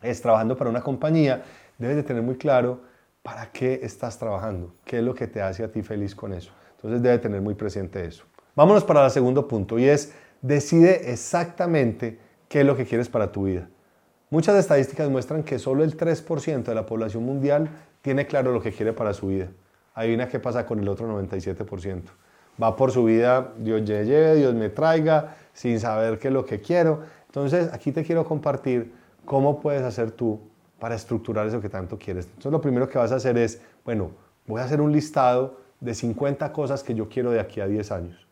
es 0.02 0.22
trabajando 0.22 0.56
para 0.56 0.70
una 0.70 0.80
compañía, 0.80 1.44
debes 1.78 1.98
de 1.98 2.04
tener 2.04 2.24
muy 2.24 2.38
claro 2.38 2.80
¿para 3.22 3.52
qué 3.52 3.82
estás 3.84 4.18
trabajando? 4.18 4.74
¿Qué 4.86 5.00
es 5.00 5.04
lo 5.04 5.14
que 5.14 5.28
te 5.28 5.42
hace 5.42 5.66
a 5.66 5.68
ti 5.70 5.82
feliz 5.82 6.16
con 6.16 6.32
eso? 6.32 6.54
Entonces 6.78 7.02
debe 7.02 7.18
tener 7.18 7.42
muy 7.42 7.56
presente 7.56 8.06
eso. 8.06 8.24
Vámonos 8.56 8.86
para 8.86 9.04
el 9.04 9.12
segundo 9.12 9.50
punto 9.50 9.78
y 9.78 9.84
es 9.84 10.14
decide 10.42 11.12
exactamente 11.12 12.18
qué 12.48 12.62
es 12.62 12.66
lo 12.66 12.78
que 12.78 12.86
quieres 12.86 13.10
para 13.10 13.34
tu 13.34 13.44
vida. 13.44 13.68
Muchas 14.30 14.56
estadísticas 14.56 15.10
muestran 15.10 15.44
que 15.44 15.60
solo 15.60 15.84
el 15.84 15.98
3% 15.98 16.64
de 16.64 16.74
la 16.74 16.86
población 16.86 17.26
mundial 17.26 17.70
tiene 18.02 18.28
claro 18.28 18.54
lo 18.54 18.62
que 18.62 18.72
quiere 18.72 18.94
para 18.94 19.14
su 19.14 19.28
vida. 19.28 19.50
Adivina 19.94 20.30
qué 20.30 20.40
pasa 20.40 20.66
con 20.66 20.80
el 20.80 20.88
otro 20.88 21.06
97%. 21.06 22.04
Va 22.62 22.76
por 22.76 22.92
su 22.92 23.04
vida, 23.04 23.54
Dios 23.58 23.82
me 23.82 24.06
lleve, 24.06 24.36
Dios 24.36 24.54
me 24.54 24.70
traiga, 24.70 25.36
sin 25.54 25.80
saber 25.80 26.20
qué 26.20 26.28
es 26.28 26.34
lo 26.34 26.46
que 26.46 26.62
quiero. 26.62 27.02
Entonces, 27.28 27.72
aquí 27.74 27.92
te 27.92 28.04
quiero 28.04 28.26
compartir 28.26 28.94
cómo 29.26 29.60
puedes 29.60 29.82
hacer 29.84 30.12
tú 30.12 30.40
para 30.80 30.96
estructurar 30.96 31.48
eso 31.48 31.62
que 31.62 31.70
tanto 31.70 31.98
quieres. 31.98 32.26
Entonces 32.26 32.52
lo 32.52 32.60
primero 32.60 32.90
que 32.90 32.98
vas 32.98 33.12
a 33.12 33.16
hacer 33.16 33.38
es, 33.38 33.62
bueno, 33.86 34.12
voy 34.46 34.60
a 34.60 34.66
hacer 34.66 34.82
un 34.82 34.92
listado 34.92 35.58
de 35.80 35.94
50 35.94 36.52
cosas 36.52 36.84
que 36.84 36.94
yo 36.94 37.08
quiero 37.08 37.32
de 37.32 37.40
aquí 37.40 37.62
a 37.62 37.68
10 37.68 37.92
años. 37.92 38.28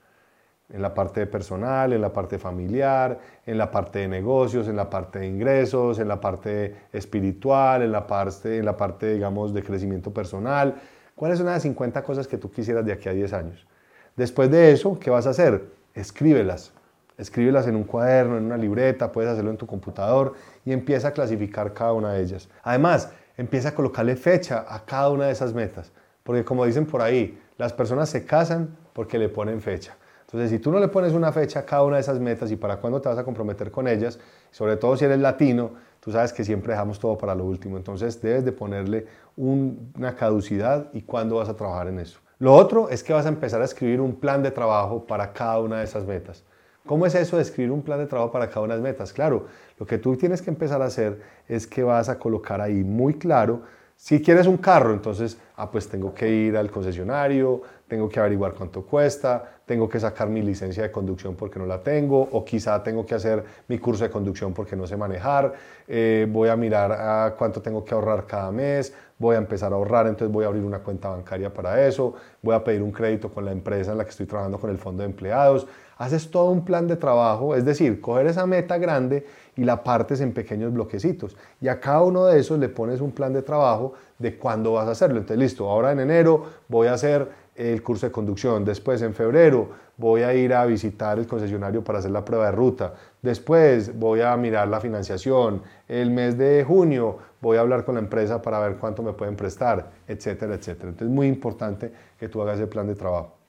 En 0.70 0.82
la 0.82 0.94
parte 0.94 1.25
personal, 1.28 1.92
en 1.94 2.01
la 2.01 2.13
parte 2.13 2.38
familiar, 2.38 3.20
en 3.46 3.58
la 3.58 3.72
parte 3.72 4.00
de 4.00 4.08
negocios, 4.08 4.68
en 4.68 4.75
la 4.75 4.90
parte 4.90 5.20
de 5.20 5.28
ingresos, 5.28 6.00
en 6.00 6.08
la 6.08 6.20
parte 6.20 6.75
espiritual, 6.94 7.84
en 7.84 7.92
la 7.92 8.06
parte, 8.06 8.58
en 8.58 8.66
la 8.66 8.75
parte 8.75 9.13
digamos, 9.13 9.54
de 9.54 9.63
crecimiento 9.63 10.13
personal. 10.13 10.75
¿Cuáles 11.16 11.38
son 11.38 11.48
las 11.48 11.62
50 11.62 12.04
cosas 12.04 12.28
que 12.28 12.38
tú 12.38 12.51
quisieras 12.51 12.86
de 12.86 12.94
aquí 12.94 13.10
a 13.10 13.13
10 13.13 13.34
años? 13.34 13.68
Después 14.15 14.51
de 14.51 14.72
eso, 14.72 15.00
¿qué 15.00 15.10
vas 15.10 15.25
a 15.27 15.32
hacer? 15.32 15.72
Escríbelas. 15.94 16.74
Escríbelas 17.18 17.68
en 17.68 17.75
un 17.75 17.84
cuaderno, 17.84 18.38
en 18.38 18.46
una 18.46 18.58
libreta, 18.58 19.12
puedes 19.12 19.32
hacerlo 19.32 19.51
en 19.51 19.58
tu 19.58 19.68
computador 19.68 20.34
y 20.65 20.74
empieza 20.74 21.10
a 21.10 21.12
clasificar 21.12 21.74
cada 21.74 21.94
una 21.94 22.13
de 22.13 22.24
ellas. 22.24 22.50
Además, 22.63 23.12
empieza 23.38 23.70
a 23.70 23.75
colocarle 23.75 24.15
fecha 24.15 24.65
a 24.68 24.84
cada 24.84 25.10
una 25.10 25.25
de 25.25 25.32
esas 25.32 25.53
metas, 25.53 25.91
porque 26.24 26.44
como 26.44 26.65
dicen 26.65 26.86
por 26.86 27.01
ahí, 27.01 27.39
las 27.58 27.74
personas 27.74 28.10
se 28.10 28.25
casan 28.25 28.75
porque 28.94 29.18
le 29.18 29.30
ponen 29.30 29.62
fecha. 29.62 29.96
Entonces, 30.25 30.50
si 30.50 30.60
tú 30.60 30.72
no 30.72 30.80
le 30.80 30.88
pones 30.88 31.13
una 31.13 31.32
fecha 31.32 31.60
a 31.60 31.65
cada 31.65 31.84
una 31.84 31.98
de 31.98 32.01
esas 32.01 32.20
metas 32.20 32.51
y 32.51 32.56
para 32.56 32.77
cuándo 32.77 33.01
te 33.01 33.10
vas 33.10 33.18
a 33.18 33.24
comprometer 33.24 33.70
con 33.70 33.88
ellas, 33.88 34.18
sobre 34.50 34.77
todo 34.77 34.96
si 34.98 35.06
eres 35.06 35.20
latino, 35.20 35.72
tú 36.00 36.12
sabes 36.12 36.34
que 36.34 36.44
siempre 36.44 36.74
dejamos 36.74 37.00
todo 37.00 37.18
para 37.18 37.36
lo 37.36 37.46
último. 37.46 37.77
Entonces, 37.77 38.22
debes 38.22 38.46
de 38.46 38.51
ponerle 38.51 39.08
una 39.36 40.15
caducidad 40.15 40.89
y 40.94 41.01
cuándo 41.01 41.36
vas 41.36 41.50
a 41.50 41.56
trabajar 41.56 41.88
en 41.88 42.00
eso. 42.00 42.20
Lo 42.41 42.55
otro 42.55 42.89
es 42.89 43.03
que 43.03 43.13
vas 43.13 43.27
a 43.27 43.29
empezar 43.29 43.62
a 43.62 43.65
escribir 43.65 44.01
un 44.01 44.15
plan 44.15 44.41
de 44.41 44.50
trabajo 44.50 45.05
para 45.05 45.31
cada 45.31 45.60
una 45.60 45.77
de 45.77 45.83
esas 45.83 46.07
metas. 46.07 46.43
¿Cómo 46.88 47.05
es 47.05 47.13
eso 47.13 47.36
de 47.36 47.43
escribir 47.43 47.71
un 47.71 47.83
plan 47.83 48.00
de 48.00 48.07
trabajo 48.07 48.31
para 48.31 48.50
cada 48.50 48.62
una 48.62 48.74
de 48.74 48.81
las 48.81 48.83
metas? 48.83 49.13
Claro, 49.13 49.45
lo 49.77 49.86
que 49.86 50.00
tú 50.00 50.15
tienes 50.15 50.41
que 50.41 50.50
empezar 50.50 50.81
a 50.81 50.86
hacer 50.86 51.21
es 51.48 51.67
que 51.67 51.83
vas 51.83 52.10
a 52.10 52.17
colocar 52.17 52.60
ahí 52.60 52.83
muy 52.83 53.13
claro 53.13 53.62
si 54.01 54.20
quieres 54.20 54.48
un 54.48 54.58
carro, 54.58 54.93
entonces, 54.93 55.38
ah, 55.58 55.70
pues 55.70 55.88
tengo 55.88 56.12
que 56.12 56.27
ir 56.27 56.58
al 56.58 56.72
concesionario, 56.72 57.62
tengo 57.88 58.10
que 58.10 58.20
averiguar 58.20 58.55
cuánto 58.55 58.84
cuesta, 58.84 59.43
tengo 59.63 59.88
que 59.88 60.00
sacar 60.00 60.27
mi 60.27 60.41
licencia 60.41 60.81
de 60.81 60.91
conducción 60.91 61.36
porque 61.36 61.60
no 61.60 61.67
la 61.67 61.84
tengo, 61.84 62.20
o 62.20 62.43
quizá 62.43 62.81
tengo 62.81 63.05
que 63.05 63.13
hacer 63.13 63.43
mi 63.67 63.77
curso 63.77 64.03
de 64.03 64.10
conducción 64.10 64.55
porque 64.55 64.75
no 64.75 64.88
sé 64.88 64.98
manejar, 64.98 65.53
eh, 65.88 66.25
voy 66.27 66.50
a 66.50 66.55
mirar 66.55 66.91
a 66.91 67.36
cuánto 67.38 67.62
tengo 67.62 67.86
que 67.86 67.93
ahorrar 67.93 68.25
cada 68.25 68.51
mes, 68.51 68.91
voy 69.20 69.36
a 69.36 69.38
empezar 69.38 69.72
a 69.72 69.75
ahorrar, 69.75 70.08
entonces 70.08 70.34
voy 70.34 70.46
a 70.46 70.48
abrir 70.48 70.63
una 70.63 70.79
cuenta 70.79 71.10
bancaria 71.10 71.53
para 71.53 71.86
eso, 71.86 72.15
voy 72.41 72.55
a 72.55 72.63
pedir 72.63 72.81
un 72.81 72.91
crédito 72.91 73.29
con 73.29 73.46
la 73.46 73.51
empresa 73.51 73.91
en 73.91 74.00
la 74.00 74.03
que 74.03 74.10
estoy 74.10 74.25
trabajando 74.25 74.58
con 74.58 74.72
el 74.72 74.79
fondo 74.79 75.03
de 75.03 75.10
empleados. 75.10 75.67
Haces 76.01 76.31
todo 76.31 76.50
un 76.50 76.65
plan 76.65 76.88
de 76.88 76.96
trabajo, 76.96 77.53
es 77.55 77.63
decir, 77.63 78.01
coger 78.01 78.25
esa 78.25 78.48
meta 78.48 78.79
grande 78.79 79.24
y 79.55 79.63
la 79.63 79.84
partes 79.84 80.20
en 80.20 80.34
pequeños 80.34 80.74
bloquecitos. 80.74 81.38
Y 81.62 81.67
a 81.67 81.79
cada 81.79 82.01
uno 82.01 82.25
de 82.25 82.39
esos 82.39 82.58
le 82.58 82.70
pones 82.70 83.01
un 83.01 83.12
plan 83.12 83.31
de 83.34 83.43
trabajo 83.43 83.93
de 84.17 84.36
cuándo 84.36 84.74
vas 84.74 84.88
a 84.88 84.91
hacerlo. 84.93 85.20
Entonces, 85.20 85.38
listo, 85.38 85.70
ahora 85.70 85.91
en 85.91 86.00
enero 86.00 86.43
voy 86.67 86.88
a 86.88 86.93
hacer 86.93 87.29
el 87.55 87.84
curso 87.84 88.08
de 88.08 88.12
conducción, 88.12 88.65
después 88.65 89.00
en 89.03 89.13
febrero 89.13 89.70
voy 89.96 90.24
a 90.24 90.34
ir 90.34 90.55
a 90.55 90.65
visitar 90.65 91.20
el 91.20 91.27
concesionario 91.27 91.84
para 91.84 92.00
hacer 92.00 92.10
la 92.10 92.25
prueba 92.25 92.46
de 92.46 92.53
ruta, 92.53 92.96
después 93.22 93.96
voy 94.00 94.22
a 94.22 94.36
mirar 94.38 94.70
la 94.70 94.79
financiación, 94.79 95.62
el 95.88 96.10
mes 96.10 96.36
de 96.36 96.63
junio 96.63 97.20
voy 97.41 97.58
a 97.58 97.60
hablar 97.60 97.86
con 97.86 97.93
la 97.93 98.01
empresa 98.01 98.41
para 98.41 98.58
ver 98.58 98.77
cuánto 98.77 99.03
me 99.03 99.13
pueden 99.13 99.36
prestar, 99.36 99.91
etcétera, 100.08 100.55
etcétera. 100.55 100.89
Entonces 100.89 101.10
es 101.10 101.13
muy 101.13 101.27
importante 101.27 101.91
que 102.20 102.27
tú 102.27 102.41
hagas 102.41 102.60
el 102.60 102.70
plan 102.70 102.88
de 102.88 102.96
trabajo. 102.96 103.40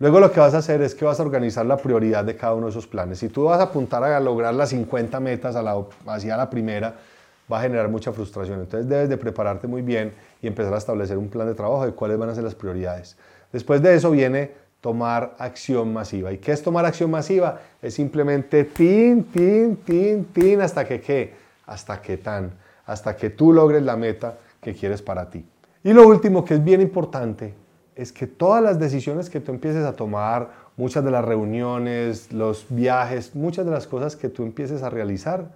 Luego 0.00 0.18
lo 0.18 0.32
que 0.32 0.40
vas 0.40 0.54
a 0.54 0.58
hacer 0.58 0.82
es 0.82 0.94
que 0.94 1.04
vas 1.04 1.20
a 1.20 1.22
organizar 1.22 1.64
la 1.64 1.76
prioridad 1.76 2.24
de 2.24 2.36
cada 2.36 2.54
uno 2.54 2.66
de 2.66 2.70
esos 2.70 2.86
planes. 2.86 3.18
Si 3.18 3.28
tú 3.28 3.44
vas 3.44 3.60
a 3.60 3.64
apuntar 3.64 4.02
a 4.02 4.18
lograr 4.18 4.52
las 4.52 4.70
50 4.70 5.20
metas 5.20 5.54
hacia 6.06 6.36
la 6.36 6.50
primera, 6.50 6.94
va 7.50 7.58
a 7.58 7.62
generar 7.62 7.88
mucha 7.88 8.12
frustración. 8.12 8.60
Entonces 8.60 8.88
debes 8.88 9.08
de 9.08 9.16
prepararte 9.16 9.68
muy 9.68 9.82
bien 9.82 10.12
y 10.42 10.48
empezar 10.48 10.74
a 10.74 10.78
establecer 10.78 11.16
un 11.16 11.28
plan 11.28 11.46
de 11.46 11.54
trabajo 11.54 11.86
de 11.86 11.92
cuáles 11.92 12.18
van 12.18 12.28
a 12.28 12.34
ser 12.34 12.42
las 12.42 12.56
prioridades. 12.56 13.16
Después 13.52 13.80
de 13.82 13.94
eso 13.94 14.10
viene 14.10 14.50
tomar 14.80 15.36
acción 15.38 15.92
masiva. 15.92 16.32
¿Y 16.32 16.38
qué 16.38 16.52
es 16.52 16.62
tomar 16.62 16.84
acción 16.84 17.10
masiva? 17.10 17.60
Es 17.80 17.94
simplemente 17.94 18.64
tin, 18.64 19.24
tin, 19.24 19.76
tin, 19.76 20.24
tin, 20.26 20.60
hasta 20.60 20.84
que 20.84 21.00
qué, 21.00 21.34
hasta 21.66 22.02
que 22.02 22.16
tan, 22.16 22.52
hasta 22.84 23.16
que 23.16 23.30
tú 23.30 23.52
logres 23.52 23.82
la 23.82 23.96
meta 23.96 24.38
que 24.60 24.74
quieres 24.74 25.00
para 25.00 25.30
ti. 25.30 25.46
Y 25.84 25.92
lo 25.92 26.06
último 26.06 26.44
que 26.44 26.54
es 26.54 26.64
bien 26.64 26.80
importante 26.80 27.54
es 27.96 28.12
que 28.12 28.26
todas 28.26 28.62
las 28.62 28.78
decisiones 28.78 29.30
que 29.30 29.40
tú 29.40 29.52
empieces 29.52 29.84
a 29.84 29.94
tomar, 29.94 30.50
muchas 30.76 31.04
de 31.04 31.10
las 31.10 31.24
reuniones, 31.24 32.32
los 32.32 32.66
viajes, 32.68 33.34
muchas 33.34 33.64
de 33.64 33.70
las 33.70 33.86
cosas 33.86 34.16
que 34.16 34.28
tú 34.28 34.42
empieces 34.42 34.82
a 34.82 34.90
realizar, 34.90 35.52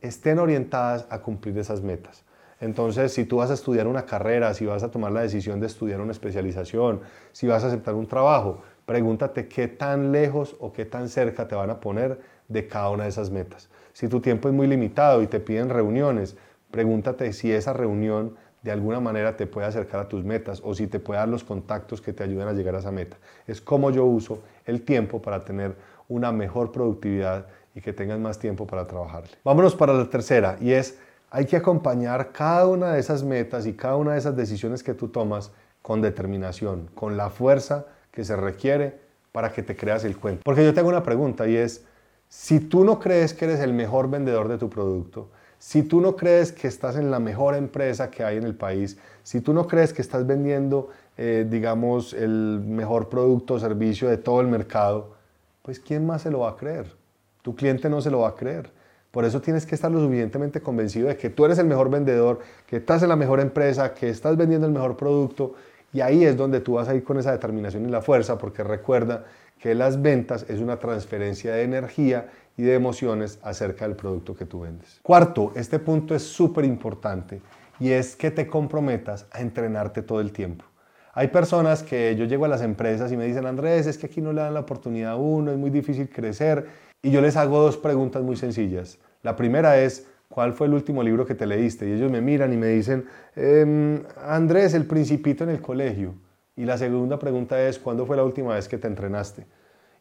estén 0.00 0.38
orientadas 0.38 1.06
a 1.10 1.20
cumplir 1.20 1.58
esas 1.58 1.80
metas. 1.82 2.24
Entonces, 2.60 3.12
si 3.12 3.24
tú 3.24 3.38
vas 3.38 3.50
a 3.50 3.54
estudiar 3.54 3.86
una 3.86 4.06
carrera, 4.06 4.54
si 4.54 4.64
vas 4.64 4.82
a 4.82 4.90
tomar 4.90 5.12
la 5.12 5.22
decisión 5.22 5.60
de 5.60 5.66
estudiar 5.66 6.00
una 6.00 6.12
especialización, 6.12 7.00
si 7.32 7.46
vas 7.46 7.64
a 7.64 7.66
aceptar 7.66 7.94
un 7.94 8.06
trabajo, 8.06 8.62
pregúntate 8.86 9.48
qué 9.48 9.66
tan 9.68 10.12
lejos 10.12 10.56
o 10.60 10.72
qué 10.72 10.84
tan 10.84 11.08
cerca 11.08 11.48
te 11.48 11.54
van 11.54 11.70
a 11.70 11.80
poner 11.80 12.20
de 12.48 12.68
cada 12.68 12.90
una 12.90 13.04
de 13.04 13.10
esas 13.10 13.30
metas. 13.30 13.68
Si 13.92 14.08
tu 14.08 14.20
tiempo 14.20 14.48
es 14.48 14.54
muy 14.54 14.66
limitado 14.66 15.22
y 15.22 15.26
te 15.26 15.40
piden 15.40 15.68
reuniones, 15.68 16.36
pregúntate 16.70 17.32
si 17.32 17.52
esa 17.52 17.72
reunión 17.72 18.36
de 18.64 18.72
alguna 18.72 18.98
manera 18.98 19.36
te 19.36 19.46
puede 19.46 19.66
acercar 19.66 20.00
a 20.00 20.08
tus 20.08 20.24
metas 20.24 20.62
o 20.64 20.74
si 20.74 20.86
te 20.86 20.98
puede 20.98 21.20
dar 21.20 21.28
los 21.28 21.44
contactos 21.44 22.00
que 22.00 22.14
te 22.14 22.24
ayuden 22.24 22.48
a 22.48 22.52
llegar 22.54 22.74
a 22.74 22.78
esa 22.78 22.90
meta. 22.90 23.18
Es 23.46 23.60
como 23.60 23.90
yo 23.90 24.06
uso 24.06 24.38
el 24.64 24.82
tiempo 24.82 25.20
para 25.20 25.44
tener 25.44 25.76
una 26.08 26.32
mejor 26.32 26.72
productividad 26.72 27.46
y 27.74 27.82
que 27.82 27.92
tengas 27.92 28.18
más 28.18 28.38
tiempo 28.38 28.66
para 28.66 28.86
trabajarle. 28.86 29.32
Vámonos 29.44 29.74
para 29.74 29.92
la 29.92 30.08
tercera 30.08 30.56
y 30.62 30.72
es 30.72 30.98
hay 31.30 31.44
que 31.44 31.56
acompañar 31.56 32.32
cada 32.32 32.66
una 32.66 32.94
de 32.94 33.00
esas 33.00 33.22
metas 33.22 33.66
y 33.66 33.74
cada 33.74 33.96
una 33.96 34.12
de 34.12 34.18
esas 34.18 34.34
decisiones 34.34 34.82
que 34.82 34.94
tú 34.94 35.08
tomas 35.08 35.52
con 35.82 36.00
determinación, 36.00 36.88
con 36.94 37.18
la 37.18 37.28
fuerza 37.28 37.84
que 38.10 38.24
se 38.24 38.34
requiere 38.34 38.98
para 39.30 39.52
que 39.52 39.62
te 39.62 39.76
creas 39.76 40.04
el 40.04 40.16
cuento. 40.16 40.40
Porque 40.42 40.64
yo 40.64 40.72
tengo 40.72 40.88
una 40.88 41.02
pregunta 41.02 41.46
y 41.46 41.56
es, 41.56 41.84
si 42.28 42.60
tú 42.60 42.82
no 42.82 42.98
crees 42.98 43.34
que 43.34 43.44
eres 43.44 43.60
el 43.60 43.74
mejor 43.74 44.08
vendedor 44.08 44.48
de 44.48 44.56
tu 44.56 44.70
producto, 44.70 45.28
si 45.64 45.82
tú 45.82 46.02
no 46.02 46.14
crees 46.14 46.52
que 46.52 46.68
estás 46.68 46.96
en 46.96 47.10
la 47.10 47.18
mejor 47.18 47.54
empresa 47.54 48.10
que 48.10 48.22
hay 48.22 48.36
en 48.36 48.44
el 48.44 48.54
país, 48.54 48.98
si 49.22 49.40
tú 49.40 49.54
no 49.54 49.66
crees 49.66 49.94
que 49.94 50.02
estás 50.02 50.26
vendiendo, 50.26 50.90
eh, 51.16 51.46
digamos, 51.48 52.12
el 52.12 52.60
mejor 52.62 53.08
producto 53.08 53.54
o 53.54 53.58
servicio 53.58 54.10
de 54.10 54.18
todo 54.18 54.42
el 54.42 54.46
mercado, 54.46 55.14
pues 55.62 55.80
¿quién 55.80 56.04
más 56.04 56.20
se 56.20 56.30
lo 56.30 56.40
va 56.40 56.50
a 56.50 56.56
creer? 56.56 56.94
Tu 57.40 57.56
cliente 57.56 57.88
no 57.88 58.02
se 58.02 58.10
lo 58.10 58.20
va 58.20 58.28
a 58.28 58.34
creer. 58.34 58.70
Por 59.10 59.24
eso 59.24 59.40
tienes 59.40 59.64
que 59.64 59.74
estar 59.74 59.90
lo 59.90 60.00
suficientemente 60.00 60.60
convencido 60.60 61.08
de 61.08 61.16
que 61.16 61.30
tú 61.30 61.46
eres 61.46 61.58
el 61.58 61.66
mejor 61.66 61.88
vendedor, 61.88 62.40
que 62.66 62.76
estás 62.76 63.02
en 63.02 63.08
la 63.08 63.16
mejor 63.16 63.40
empresa, 63.40 63.94
que 63.94 64.10
estás 64.10 64.36
vendiendo 64.36 64.66
el 64.66 64.72
mejor 64.74 64.98
producto. 64.98 65.54
Y 65.94 66.02
ahí 66.02 66.26
es 66.26 66.36
donde 66.36 66.60
tú 66.60 66.74
vas 66.74 66.88
a 66.88 66.94
ir 66.94 67.02
con 67.02 67.16
esa 67.16 67.32
determinación 67.32 67.86
y 67.86 67.90
la 67.90 68.02
fuerza, 68.02 68.36
porque 68.36 68.62
recuerda 68.62 69.24
que 69.64 69.74
las 69.74 70.02
ventas 70.02 70.44
es 70.50 70.60
una 70.60 70.78
transferencia 70.78 71.54
de 71.54 71.62
energía 71.62 72.26
y 72.54 72.64
de 72.64 72.74
emociones 72.74 73.38
acerca 73.42 73.88
del 73.88 73.96
producto 73.96 74.36
que 74.36 74.44
tú 74.44 74.60
vendes. 74.60 75.00
Cuarto, 75.02 75.52
este 75.56 75.78
punto 75.78 76.14
es 76.14 76.22
súper 76.22 76.66
importante 76.66 77.40
y 77.80 77.88
es 77.88 78.14
que 78.14 78.30
te 78.30 78.46
comprometas 78.46 79.24
a 79.32 79.40
entrenarte 79.40 80.02
todo 80.02 80.20
el 80.20 80.32
tiempo. 80.32 80.66
Hay 81.14 81.28
personas 81.28 81.82
que 81.82 82.14
yo 82.14 82.26
llego 82.26 82.44
a 82.44 82.48
las 82.48 82.60
empresas 82.60 83.10
y 83.10 83.16
me 83.16 83.24
dicen, 83.24 83.46
Andrés, 83.46 83.86
es 83.86 83.96
que 83.96 84.04
aquí 84.04 84.20
no 84.20 84.34
le 84.34 84.42
dan 84.42 84.52
la 84.52 84.60
oportunidad 84.60 85.12
a 85.12 85.16
uno, 85.16 85.50
es 85.50 85.56
muy 85.56 85.70
difícil 85.70 86.10
crecer. 86.10 86.66
Y 87.00 87.10
yo 87.10 87.22
les 87.22 87.34
hago 87.34 87.58
dos 87.58 87.78
preguntas 87.78 88.22
muy 88.22 88.36
sencillas. 88.36 88.98
La 89.22 89.34
primera 89.34 89.80
es, 89.80 90.06
¿cuál 90.28 90.52
fue 90.52 90.66
el 90.66 90.74
último 90.74 91.02
libro 91.02 91.24
que 91.24 91.34
te 91.34 91.46
leíste? 91.46 91.88
Y 91.88 91.92
ellos 91.92 92.12
me 92.12 92.20
miran 92.20 92.52
y 92.52 92.58
me 92.58 92.66
dicen, 92.66 93.06
em, 93.34 94.02
Andrés, 94.26 94.74
el 94.74 94.84
principito 94.84 95.42
en 95.42 95.48
el 95.48 95.62
colegio. 95.62 96.16
Y 96.56 96.64
la 96.64 96.78
segunda 96.78 97.18
pregunta 97.18 97.60
es, 97.66 97.78
¿cuándo 97.78 98.06
fue 98.06 98.16
la 98.16 98.24
última 98.24 98.54
vez 98.54 98.68
que 98.68 98.78
te 98.78 98.86
entrenaste? 98.86 99.46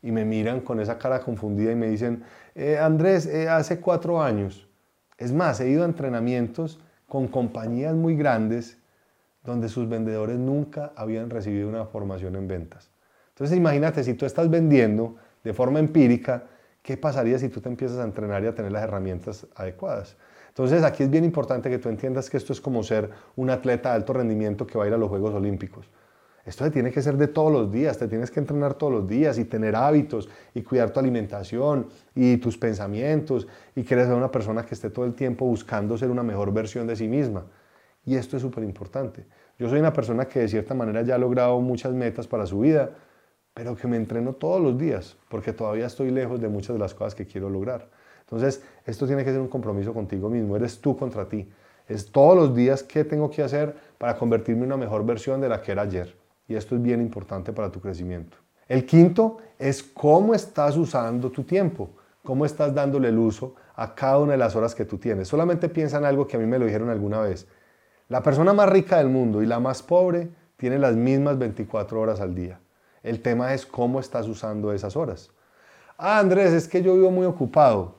y 0.03 0.11
me 0.11 0.25
miran 0.25 0.59
con 0.59 0.79
esa 0.79 0.97
cara 0.99 1.21
confundida 1.21 1.71
y 1.71 1.75
me 1.75 1.87
dicen, 1.87 2.23
eh, 2.53 2.77
Andrés, 2.77 3.25
eh, 3.25 3.47
hace 3.47 3.79
cuatro 3.79 4.21
años. 4.21 4.67
Es 5.17 5.31
más, 5.31 5.59
he 5.61 5.69
ido 5.69 5.83
a 5.83 5.85
entrenamientos 5.85 6.79
con 7.07 7.27
compañías 7.27 7.95
muy 7.95 8.15
grandes 8.15 8.77
donde 9.43 9.69
sus 9.69 9.87
vendedores 9.87 10.37
nunca 10.37 10.91
habían 10.95 11.29
recibido 11.29 11.69
una 11.69 11.85
formación 11.85 12.35
en 12.35 12.47
ventas. 12.47 12.91
Entonces 13.29 13.57
imagínate, 13.57 14.03
si 14.03 14.13
tú 14.13 14.25
estás 14.25 14.49
vendiendo 14.49 15.15
de 15.43 15.53
forma 15.53 15.79
empírica, 15.79 16.43
¿qué 16.81 16.97
pasaría 16.97 17.39
si 17.39 17.47
tú 17.49 17.61
te 17.61 17.69
empiezas 17.69 17.97
a 17.99 18.03
entrenar 18.03 18.43
y 18.43 18.47
a 18.47 18.55
tener 18.55 18.71
las 18.71 18.83
herramientas 18.83 19.47
adecuadas? 19.55 20.17
Entonces 20.49 20.83
aquí 20.83 21.03
es 21.03 21.09
bien 21.09 21.23
importante 21.23 21.69
que 21.69 21.79
tú 21.79 21.89
entiendas 21.89 22.29
que 22.29 22.37
esto 22.37 22.51
es 22.51 22.59
como 22.59 22.83
ser 22.83 23.09
un 23.37 23.49
atleta 23.49 23.89
de 23.89 23.95
alto 23.95 24.13
rendimiento 24.13 24.67
que 24.67 24.77
va 24.77 24.83
a 24.83 24.87
ir 24.87 24.93
a 24.93 24.97
los 24.97 25.09
Juegos 25.09 25.33
Olímpicos. 25.33 25.89
Esto 26.45 26.69
tiene 26.69 26.91
que 26.91 27.01
ser 27.01 27.15
de 27.15 27.27
todos 27.27 27.51
los 27.53 27.71
días, 27.71 27.97
te 27.97 28.07
tienes 28.09 28.29
que 28.29 28.41
entrenar 28.41 28.73
todos 28.73 28.91
los 28.91 29.07
días 29.07 29.39
y 29.39 29.45
tener 29.45 29.77
hábitos 29.77 30.27
y 30.53 30.61
cuidar 30.61 30.91
tu 30.91 30.99
alimentación 30.99 31.87
y 32.13 32.35
tus 32.37 32.57
pensamientos 32.57 33.47
y 33.75 33.83
quieres 33.83 34.07
ser 34.07 34.15
una 34.15 34.29
persona 34.29 34.65
que 34.65 34.75
esté 34.75 34.89
todo 34.89 35.05
el 35.05 35.13
tiempo 35.13 35.45
buscando 35.45 35.97
ser 35.97 36.11
una 36.11 36.21
mejor 36.21 36.53
versión 36.53 36.85
de 36.85 36.97
sí 36.97 37.07
misma. 37.07 37.45
Y 38.05 38.17
esto 38.17 38.35
es 38.35 38.41
súper 38.41 38.65
importante. 38.65 39.25
Yo 39.57 39.69
soy 39.69 39.79
una 39.79 39.93
persona 39.93 40.25
que 40.25 40.41
de 40.41 40.49
cierta 40.49 40.73
manera 40.73 41.01
ya 41.03 41.15
ha 41.15 41.17
logrado 41.17 41.61
muchas 41.61 41.93
metas 41.93 42.27
para 42.27 42.45
su 42.45 42.59
vida, 42.59 42.89
pero 43.53 43.77
que 43.77 43.87
me 43.87 43.95
entreno 43.95 44.33
todos 44.33 44.61
los 44.61 44.77
días 44.77 45.15
porque 45.29 45.53
todavía 45.53 45.85
estoy 45.85 46.11
lejos 46.11 46.41
de 46.41 46.49
muchas 46.49 46.75
de 46.75 46.79
las 46.79 46.93
cosas 46.93 47.15
que 47.15 47.25
quiero 47.25 47.49
lograr. 47.49 47.89
Entonces, 48.19 48.61
esto 48.85 49.07
tiene 49.07 49.23
que 49.23 49.31
ser 49.31 49.39
un 49.39 49.47
compromiso 49.47 49.93
contigo 49.93 50.29
mismo, 50.29 50.57
eres 50.57 50.81
tú 50.81 50.97
contra 50.97 51.29
ti. 51.29 51.49
Es 51.87 52.11
todos 52.11 52.35
los 52.35 52.53
días 52.53 52.83
qué 52.83 53.05
tengo 53.05 53.29
que 53.29 53.43
hacer 53.43 53.75
para 53.97 54.17
convertirme 54.17 54.63
en 54.63 54.67
una 54.67 54.77
mejor 54.77 55.05
versión 55.05 55.39
de 55.39 55.47
la 55.47 55.61
que 55.61 55.71
era 55.71 55.83
ayer. 55.83 56.22
Y 56.47 56.55
esto 56.55 56.75
es 56.75 56.81
bien 56.81 57.01
importante 57.01 57.53
para 57.53 57.71
tu 57.71 57.79
crecimiento. 57.79 58.37
El 58.67 58.85
quinto 58.85 59.37
es 59.59 59.83
cómo 59.83 60.33
estás 60.33 60.77
usando 60.77 61.31
tu 61.31 61.43
tiempo, 61.43 61.89
cómo 62.23 62.45
estás 62.45 62.73
dándole 62.73 63.09
el 63.09 63.17
uso 63.17 63.55
a 63.75 63.93
cada 63.93 64.19
una 64.19 64.33
de 64.33 64.37
las 64.37 64.55
horas 64.55 64.75
que 64.75 64.85
tú 64.85 64.97
tienes. 64.97 65.27
Solamente 65.27 65.69
piensa 65.69 65.97
en 65.97 66.05
algo 66.05 66.27
que 66.27 66.37
a 66.37 66.39
mí 66.39 66.45
me 66.45 66.59
lo 66.59 66.65
dijeron 66.65 66.89
alguna 66.89 67.19
vez. 67.19 67.47
La 68.09 68.21
persona 68.21 68.53
más 68.53 68.69
rica 68.69 68.97
del 68.97 69.09
mundo 69.09 69.41
y 69.41 69.45
la 69.45 69.59
más 69.59 69.81
pobre 69.81 70.29
tiene 70.57 70.77
las 70.79 70.95
mismas 70.95 71.37
24 71.37 71.99
horas 71.99 72.21
al 72.21 72.35
día. 72.35 72.59
El 73.01 73.21
tema 73.21 73.53
es 73.53 73.65
cómo 73.65 73.99
estás 73.99 74.27
usando 74.27 74.71
esas 74.71 74.95
horas. 74.95 75.29
Ah, 75.97 76.19
Andrés, 76.19 76.53
es 76.53 76.67
que 76.67 76.81
yo 76.81 76.95
vivo 76.95 77.11
muy 77.11 77.25
ocupado. 77.25 77.95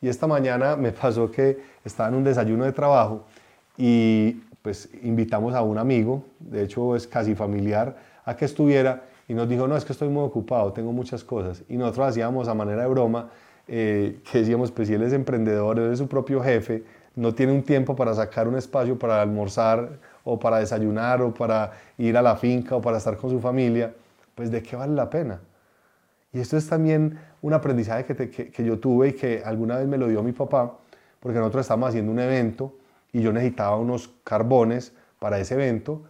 Y 0.00 0.08
esta 0.08 0.26
mañana 0.26 0.76
me 0.76 0.92
pasó 0.92 1.30
que 1.30 1.58
estaba 1.84 2.08
en 2.08 2.16
un 2.16 2.24
desayuno 2.24 2.64
de 2.64 2.72
trabajo 2.72 3.24
y 3.76 4.42
pues 4.66 4.88
invitamos 5.04 5.54
a 5.54 5.62
un 5.62 5.78
amigo, 5.78 6.24
de 6.40 6.64
hecho 6.64 6.96
es 6.96 7.06
casi 7.06 7.36
familiar, 7.36 7.96
a 8.24 8.34
que 8.34 8.46
estuviera 8.46 9.04
y 9.28 9.32
nos 9.32 9.48
dijo, 9.48 9.68
no, 9.68 9.76
es 9.76 9.84
que 9.84 9.92
estoy 9.92 10.08
muy 10.08 10.24
ocupado, 10.24 10.72
tengo 10.72 10.90
muchas 10.90 11.22
cosas. 11.22 11.62
Y 11.68 11.76
nosotros 11.76 12.08
hacíamos 12.08 12.48
a 12.48 12.54
manera 12.54 12.82
de 12.82 12.88
broma, 12.88 13.30
eh, 13.68 14.18
que 14.28 14.40
decíamos, 14.40 14.72
pues 14.72 14.88
si 14.88 14.94
él 14.94 15.04
es 15.04 15.12
emprendedor, 15.12 15.78
él 15.78 15.92
es 15.92 16.00
su 16.00 16.08
propio 16.08 16.42
jefe, 16.42 16.82
no 17.14 17.32
tiene 17.32 17.52
un 17.52 17.62
tiempo 17.62 17.94
para 17.94 18.12
sacar 18.12 18.48
un 18.48 18.56
espacio 18.56 18.98
para 18.98 19.22
almorzar 19.22 20.00
o 20.24 20.36
para 20.36 20.58
desayunar 20.58 21.22
o 21.22 21.32
para 21.32 21.70
ir 21.96 22.16
a 22.16 22.22
la 22.22 22.34
finca 22.34 22.74
o 22.74 22.80
para 22.80 22.98
estar 22.98 23.16
con 23.16 23.30
su 23.30 23.38
familia, 23.38 23.94
pues 24.34 24.50
de 24.50 24.64
qué 24.64 24.74
vale 24.74 24.96
la 24.96 25.08
pena. 25.08 25.38
Y 26.32 26.40
esto 26.40 26.56
es 26.56 26.68
también 26.68 27.20
un 27.40 27.52
aprendizaje 27.52 28.04
que, 28.04 28.50
que, 28.50 28.64
yo 28.64 28.80
tuve 28.80 29.10
y 29.10 29.12
que 29.12 29.42
alguna 29.44 29.76
vez 29.76 29.86
me 29.86 29.96
lo 29.96 30.08
dio 30.08 30.24
mi 30.24 30.32
papá, 30.32 30.76
porque 31.20 31.38
nosotros 31.38 31.60
estábamos 31.60 31.90
haciendo 31.90 32.10
un 32.10 32.18
evento 32.18 32.72
y 33.12 33.22
yo 33.22 33.32
necesitaba 33.32 33.76
unos 33.76 34.10
carbones 34.24 34.92
para 35.18 35.38
ese 35.38 35.54
evento 35.54 36.02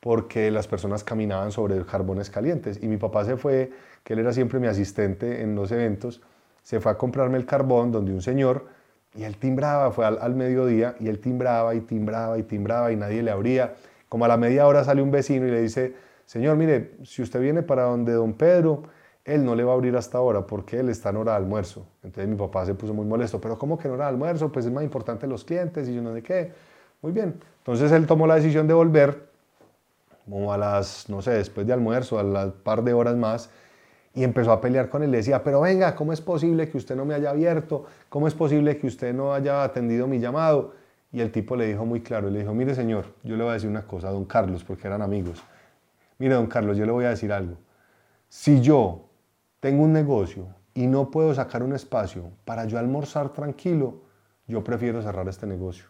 porque 0.00 0.50
las 0.50 0.68
personas 0.68 1.02
caminaban 1.02 1.50
sobre 1.50 1.82
carbones 1.86 2.28
calientes. 2.28 2.78
Y 2.82 2.88
mi 2.88 2.98
papá 2.98 3.24
se 3.24 3.38
fue, 3.38 3.72
que 4.02 4.12
él 4.12 4.18
era 4.18 4.34
siempre 4.34 4.60
mi 4.60 4.66
asistente 4.66 5.40
en 5.40 5.54
los 5.54 5.72
eventos, 5.72 6.20
se 6.62 6.78
fue 6.78 6.92
a 6.92 6.98
comprarme 6.98 7.38
el 7.38 7.46
carbón 7.46 7.90
donde 7.90 8.12
un 8.12 8.20
señor, 8.20 8.66
y 9.14 9.22
él 9.22 9.36
timbraba, 9.36 9.92
fue 9.92 10.04
al, 10.04 10.34
mediodía, 10.34 10.96
y 11.00 11.08
él 11.08 11.20
timbraba 11.20 11.74
y 11.74 11.80
timbraba 11.80 12.38
y 12.38 12.42
timbraba 12.42 12.92
y 12.92 12.96
nadie 12.96 13.22
le 13.22 13.30
abría. 13.30 13.74
Como 14.08 14.24
a 14.24 14.28
la 14.28 14.36
media 14.36 14.66
hora 14.66 14.84
sale 14.84 15.00
un 15.00 15.10
vecino 15.10 15.46
y 15.46 15.50
le 15.50 15.62
dice, 15.62 15.94
señor, 16.26 16.56
mire, 16.56 16.96
si 17.04 17.22
usted 17.22 17.40
viene 17.40 17.62
para 17.62 17.84
donde 17.84 18.12
don 18.12 18.34
Pedro, 18.34 18.82
él 19.24 19.44
no 19.44 19.54
le 19.54 19.64
va 19.64 19.72
a 19.72 19.74
abrir 19.74 19.96
hasta 19.96 20.18
ahora 20.18 20.46
porque 20.46 20.78
él 20.80 20.90
está 20.90 21.10
en 21.10 21.16
hora 21.16 21.32
de 21.32 21.38
almuerzo. 21.38 21.86
Entonces 22.02 22.28
mi 22.28 22.36
papá 22.36 22.66
se 22.66 22.74
puso 22.74 22.92
muy 22.92 23.06
molesto, 23.06 23.40
pero 23.40 23.58
¿cómo 23.58 23.78
que 23.78 23.88
en 23.88 23.94
hora 23.94 24.04
de 24.04 24.10
almuerzo? 24.10 24.52
Pues 24.52 24.66
es 24.66 24.72
más 24.72 24.84
importante 24.84 25.26
los 25.26 25.44
clientes 25.44 25.88
y 25.88 25.94
yo 25.94 26.02
no 26.02 26.14
sé 26.14 26.22
qué. 26.22 26.52
Muy 27.00 27.12
bien. 27.12 27.40
Entonces 27.58 27.90
él 27.92 28.06
tomó 28.06 28.26
la 28.26 28.34
decisión 28.34 28.66
de 28.68 28.74
volver, 28.74 29.30
como 30.24 30.52
a 30.52 30.58
las, 30.58 31.08
no 31.08 31.22
sé, 31.22 31.32
después 31.32 31.66
de 31.66 31.72
almuerzo, 31.72 32.18
a 32.18 32.22
las 32.22 32.52
par 32.52 32.82
de 32.82 32.92
horas 32.92 33.16
más, 33.16 33.50
y 34.14 34.24
empezó 34.24 34.52
a 34.52 34.60
pelear 34.60 34.90
con 34.90 35.02
él. 35.02 35.10
Le 35.10 35.18
decía, 35.18 35.42
pero 35.42 35.62
venga, 35.62 35.94
¿cómo 35.94 36.12
es 36.12 36.20
posible 36.20 36.68
que 36.68 36.76
usted 36.76 36.94
no 36.94 37.04
me 37.04 37.14
haya 37.14 37.30
abierto? 37.30 37.86
¿Cómo 38.10 38.28
es 38.28 38.34
posible 38.34 38.76
que 38.76 38.86
usted 38.86 39.14
no 39.14 39.32
haya 39.32 39.64
atendido 39.64 40.06
mi 40.06 40.18
llamado? 40.18 40.74
Y 41.12 41.20
el 41.20 41.30
tipo 41.30 41.56
le 41.56 41.66
dijo 41.66 41.86
muy 41.86 42.00
claro, 42.00 42.28
le 42.28 42.40
dijo, 42.40 42.52
mire 42.52 42.74
señor, 42.74 43.06
yo 43.22 43.36
le 43.36 43.42
voy 43.42 43.50
a 43.50 43.54
decir 43.54 43.70
una 43.70 43.86
cosa 43.86 44.08
a 44.08 44.10
don 44.10 44.24
Carlos, 44.24 44.64
porque 44.64 44.86
eran 44.86 45.00
amigos. 45.00 45.42
Mire, 46.18 46.34
don 46.34 46.46
Carlos, 46.46 46.76
yo 46.76 46.86
le 46.86 46.92
voy 46.92 47.04
a 47.04 47.10
decir 47.10 47.32
algo. 47.32 47.56
Si 48.28 48.60
yo 48.60 49.04
tengo 49.64 49.82
un 49.82 49.94
negocio 49.94 50.48
y 50.74 50.86
no 50.86 51.10
puedo 51.10 51.32
sacar 51.32 51.62
un 51.62 51.72
espacio 51.72 52.30
para 52.44 52.66
yo 52.66 52.78
almorzar 52.78 53.30
tranquilo, 53.30 54.02
yo 54.46 54.62
prefiero 54.62 55.00
cerrar 55.00 55.26
este 55.26 55.46
negocio. 55.46 55.86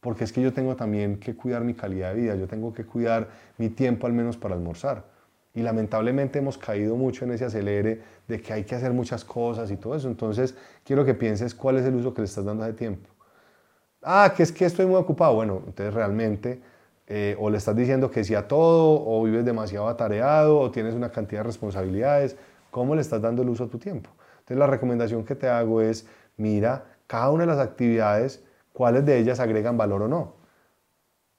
Porque 0.00 0.24
es 0.24 0.32
que 0.32 0.42
yo 0.42 0.52
tengo 0.52 0.76
también 0.76 1.18
que 1.18 1.34
cuidar 1.34 1.64
mi 1.64 1.72
calidad 1.72 2.12
de 2.12 2.20
vida, 2.20 2.34
yo 2.34 2.46
tengo 2.46 2.70
que 2.74 2.84
cuidar 2.84 3.30
mi 3.56 3.70
tiempo 3.70 4.06
al 4.06 4.12
menos 4.12 4.36
para 4.36 4.54
almorzar. 4.56 5.06
Y 5.54 5.62
lamentablemente 5.62 6.40
hemos 6.40 6.58
caído 6.58 6.94
mucho 6.94 7.24
en 7.24 7.32
ese 7.32 7.46
acelere 7.46 8.02
de 8.28 8.42
que 8.42 8.52
hay 8.52 8.64
que 8.64 8.74
hacer 8.74 8.92
muchas 8.92 9.24
cosas 9.24 9.70
y 9.70 9.78
todo 9.78 9.96
eso. 9.96 10.08
Entonces, 10.08 10.54
quiero 10.84 11.02
que 11.02 11.14
pienses 11.14 11.54
cuál 11.54 11.78
es 11.78 11.86
el 11.86 11.94
uso 11.94 12.12
que 12.12 12.20
le 12.20 12.26
estás 12.26 12.44
dando 12.44 12.62
a 12.62 12.68
ese 12.68 12.76
tiempo. 12.76 13.08
Ah, 14.02 14.34
que 14.36 14.42
es 14.42 14.52
que 14.52 14.66
estoy 14.66 14.84
muy 14.84 14.96
ocupado. 14.96 15.34
Bueno, 15.34 15.62
entonces 15.64 15.94
realmente 15.94 16.60
eh, 17.06 17.36
o 17.40 17.48
le 17.48 17.56
estás 17.56 17.74
diciendo 17.74 18.10
que 18.10 18.22
sí 18.22 18.34
a 18.34 18.46
todo, 18.46 19.02
o 19.02 19.22
vives 19.24 19.46
demasiado 19.46 19.88
atareado, 19.88 20.58
o 20.58 20.70
tienes 20.70 20.94
una 20.94 21.10
cantidad 21.10 21.40
de 21.40 21.44
responsabilidades. 21.44 22.36
¿Cómo 22.72 22.94
le 22.94 23.02
estás 23.02 23.20
dando 23.20 23.42
el 23.42 23.50
uso 23.50 23.64
a 23.64 23.68
tu 23.68 23.78
tiempo? 23.78 24.08
Entonces 24.38 24.56
la 24.56 24.66
recomendación 24.66 25.26
que 25.26 25.34
te 25.34 25.46
hago 25.46 25.82
es, 25.82 26.06
mira 26.38 26.86
cada 27.06 27.30
una 27.30 27.42
de 27.42 27.48
las 27.48 27.58
actividades, 27.58 28.42
cuáles 28.72 29.04
de 29.04 29.18
ellas 29.18 29.40
agregan 29.40 29.76
valor 29.76 30.00
o 30.00 30.08
no. 30.08 30.36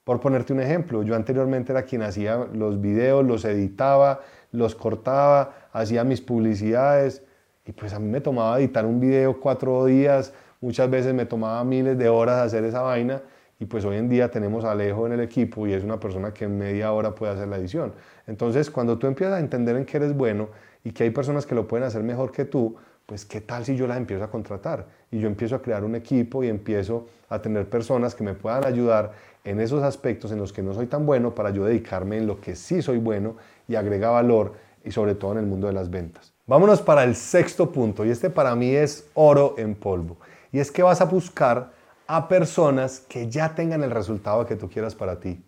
Por 0.04 0.20
ponerte 0.20 0.52
un 0.52 0.60
ejemplo, 0.60 1.02
yo 1.02 1.16
anteriormente 1.16 1.72
era 1.72 1.82
quien 1.82 2.02
hacía 2.02 2.36
los 2.52 2.80
videos, 2.80 3.24
los 3.24 3.44
editaba, 3.44 4.20
los 4.52 4.76
cortaba, 4.76 5.68
hacía 5.72 6.04
mis 6.04 6.20
publicidades 6.20 7.24
y 7.66 7.72
pues 7.72 7.92
a 7.94 7.98
mí 7.98 8.08
me 8.08 8.20
tomaba 8.20 8.60
editar 8.60 8.86
un 8.86 9.00
video 9.00 9.40
cuatro 9.40 9.86
días, 9.86 10.32
muchas 10.60 10.88
veces 10.88 11.14
me 11.14 11.26
tomaba 11.26 11.64
miles 11.64 11.98
de 11.98 12.08
horas 12.08 12.46
hacer 12.46 12.62
esa 12.62 12.82
vaina 12.82 13.22
y 13.58 13.64
pues 13.64 13.84
hoy 13.84 13.96
en 13.96 14.08
día 14.08 14.30
tenemos 14.30 14.64
a 14.64 14.70
Alejo 14.70 15.04
en 15.06 15.14
el 15.14 15.20
equipo 15.20 15.66
y 15.66 15.72
es 15.72 15.82
una 15.82 15.98
persona 15.98 16.32
que 16.32 16.44
en 16.44 16.56
media 16.56 16.92
hora 16.92 17.12
puede 17.12 17.32
hacer 17.32 17.48
la 17.48 17.56
edición. 17.56 17.92
Entonces, 18.28 18.70
cuando 18.70 18.98
tú 18.98 19.08
empiezas 19.08 19.34
a 19.34 19.40
entender 19.40 19.74
en 19.74 19.84
qué 19.84 19.96
eres 19.96 20.16
bueno 20.16 20.48
y 20.84 20.92
que 20.92 21.04
hay 21.04 21.10
personas 21.10 21.46
que 21.46 21.54
lo 21.54 21.66
pueden 21.66 21.86
hacer 21.86 22.02
mejor 22.02 22.30
que 22.30 22.44
tú, 22.44 22.76
pues 23.06 23.24
qué 23.24 23.40
tal 23.40 23.64
si 23.64 23.74
yo 23.74 23.86
las 23.86 23.96
empiezo 23.96 24.24
a 24.24 24.30
contratar 24.30 24.86
y 25.10 25.18
yo 25.18 25.26
empiezo 25.26 25.56
a 25.56 25.62
crear 25.62 25.82
un 25.82 25.94
equipo 25.94 26.44
y 26.44 26.48
empiezo 26.48 27.06
a 27.28 27.40
tener 27.40 27.68
personas 27.68 28.14
que 28.14 28.22
me 28.22 28.34
puedan 28.34 28.64
ayudar 28.64 29.12
en 29.44 29.60
esos 29.60 29.82
aspectos 29.82 30.30
en 30.32 30.38
los 30.38 30.52
que 30.52 30.62
no 30.62 30.72
soy 30.72 30.86
tan 30.86 31.04
bueno 31.04 31.34
para 31.34 31.50
yo 31.50 31.64
dedicarme 31.64 32.18
en 32.18 32.26
lo 32.26 32.40
que 32.40 32.54
sí 32.54 32.80
soy 32.80 32.98
bueno 32.98 33.36
y 33.66 33.74
agrega 33.74 34.10
valor 34.10 34.54
y 34.84 34.90
sobre 34.90 35.14
todo 35.14 35.32
en 35.32 35.38
el 35.38 35.46
mundo 35.46 35.66
de 35.66 35.72
las 35.72 35.90
ventas. 35.90 36.32
Vámonos 36.46 36.82
para 36.82 37.04
el 37.04 37.16
sexto 37.16 37.72
punto 37.72 38.04
y 38.04 38.10
este 38.10 38.30
para 38.30 38.54
mí 38.54 38.70
es 38.70 39.08
oro 39.14 39.54
en 39.56 39.74
polvo 39.74 40.18
y 40.52 40.58
es 40.60 40.70
que 40.70 40.82
vas 40.82 41.00
a 41.00 41.06
buscar 41.06 41.72
a 42.06 42.28
personas 42.28 43.00
que 43.00 43.30
ya 43.30 43.54
tengan 43.54 43.82
el 43.82 43.90
resultado 43.90 44.44
que 44.46 44.56
tú 44.56 44.68
quieras 44.68 44.94
para 44.94 45.20
ti. 45.20 45.42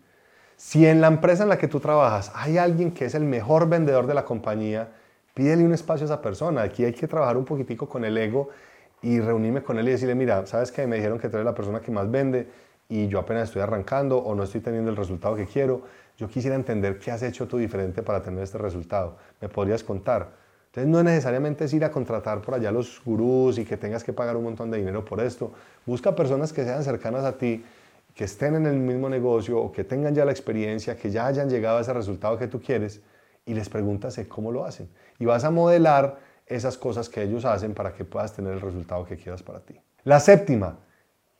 Si 0.55 0.87
en 0.87 1.01
la 1.01 1.07
empresa 1.07 1.43
en 1.43 1.49
la 1.49 1.59
que 1.59 1.67
tú 1.67 1.79
trabajas 1.79 2.31
hay 2.33 2.57
alguien 2.57 2.91
que 2.91 3.05
es 3.05 3.13
el 3.13 3.23
mejor 3.23 3.69
vendedor 3.69 4.07
de 4.07 4.15
la 4.15 4.25
compañía, 4.25 4.89
pídele 5.37 5.63
un 5.63 5.71
espacio 5.71 6.05
a 6.05 6.07
esa 6.07 6.19
persona. 6.19 6.63
Aquí 6.63 6.83
hay 6.83 6.93
que 6.93 7.07
trabajar 7.07 7.37
un 7.37 7.45
poquitico 7.45 7.87
con 7.87 8.03
el 8.03 8.17
ego 8.17 8.49
y 9.03 9.19
reunirme 9.19 9.61
con 9.61 9.77
él 9.77 9.87
y 9.87 9.91
decirle, 9.91 10.15
mira, 10.15 10.47
sabes 10.47 10.71
que 10.71 10.87
me 10.87 10.95
dijeron 10.95 11.19
que 11.19 11.29
tú 11.29 11.37
eres 11.37 11.45
la 11.45 11.53
persona 11.53 11.79
que 11.79 11.91
más 11.91 12.09
vende 12.09 12.47
y 12.89 13.07
yo 13.07 13.19
apenas 13.19 13.49
estoy 13.49 13.61
arrancando 13.61 14.17
o 14.17 14.33
no 14.33 14.41
estoy 14.41 14.61
teniendo 14.61 14.89
el 14.89 14.97
resultado 14.97 15.35
que 15.35 15.45
quiero. 15.45 15.83
Yo 16.17 16.27
quisiera 16.27 16.55
entender 16.55 16.97
qué 16.97 17.11
has 17.11 17.21
hecho 17.21 17.47
tú 17.47 17.59
diferente 17.59 18.01
para 18.01 18.23
tener 18.23 18.41
este 18.41 18.57
resultado. 18.57 19.17
¿Me 19.39 19.47
podrías 19.47 19.83
contar? 19.83 20.31
Entonces 20.71 20.91
no 20.91 20.97
es 20.97 21.05
necesariamente 21.05 21.67
ir 21.71 21.85
a 21.85 21.91
contratar 21.91 22.41
por 22.41 22.55
allá 22.55 22.71
los 22.71 22.99
gurús 23.05 23.59
y 23.59 23.65
que 23.65 23.77
tengas 23.77 24.03
que 24.03 24.13
pagar 24.13 24.37
un 24.37 24.43
montón 24.43 24.71
de 24.71 24.79
dinero 24.79 25.05
por 25.05 25.19
esto. 25.19 25.51
Busca 25.85 26.15
personas 26.15 26.51
que 26.51 26.63
sean 26.63 26.83
cercanas 26.83 27.23
a 27.23 27.37
ti, 27.37 27.63
que 28.15 28.23
estén 28.23 28.55
en 28.55 28.65
el 28.65 28.77
mismo 28.77 29.07
negocio 29.07 29.59
o 29.59 29.71
que 29.71 29.83
tengan 29.83 30.15
ya 30.15 30.25
la 30.25 30.31
experiencia, 30.31 30.97
que 30.97 31.11
ya 31.11 31.27
hayan 31.27 31.47
llegado 31.47 31.77
a 31.77 31.81
ese 31.81 31.93
resultado 31.93 32.39
que 32.39 32.47
tú 32.47 32.59
quieres 32.59 33.01
y 33.47 33.53
les 33.53 33.69
preguntas 33.69 34.19
cómo 34.27 34.51
lo 34.51 34.65
hacen. 34.65 34.89
Y 35.17 35.25
vas 35.25 35.43
a 35.43 35.49
modelar 35.49 36.19
esas 36.45 36.77
cosas 36.77 37.09
que 37.09 37.23
ellos 37.23 37.45
hacen 37.45 37.73
para 37.73 37.93
que 37.93 38.05
puedas 38.05 38.33
tener 38.33 38.53
el 38.53 38.61
resultado 38.61 39.05
que 39.05 39.17
quieras 39.17 39.41
para 39.41 39.61
ti. 39.61 39.79
La 40.03 40.19
séptima, 40.19 40.77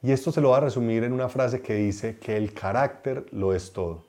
y 0.01 0.11
esto 0.11 0.31
se 0.31 0.41
lo 0.41 0.49
voy 0.49 0.57
a 0.57 0.61
resumir 0.61 1.03
en 1.03 1.13
una 1.13 1.29
frase 1.29 1.61
que 1.61 1.75
dice 1.75 2.17
que 2.17 2.35
el 2.35 2.53
carácter 2.53 3.25
lo 3.31 3.53
es 3.53 3.71
todo. 3.71 4.05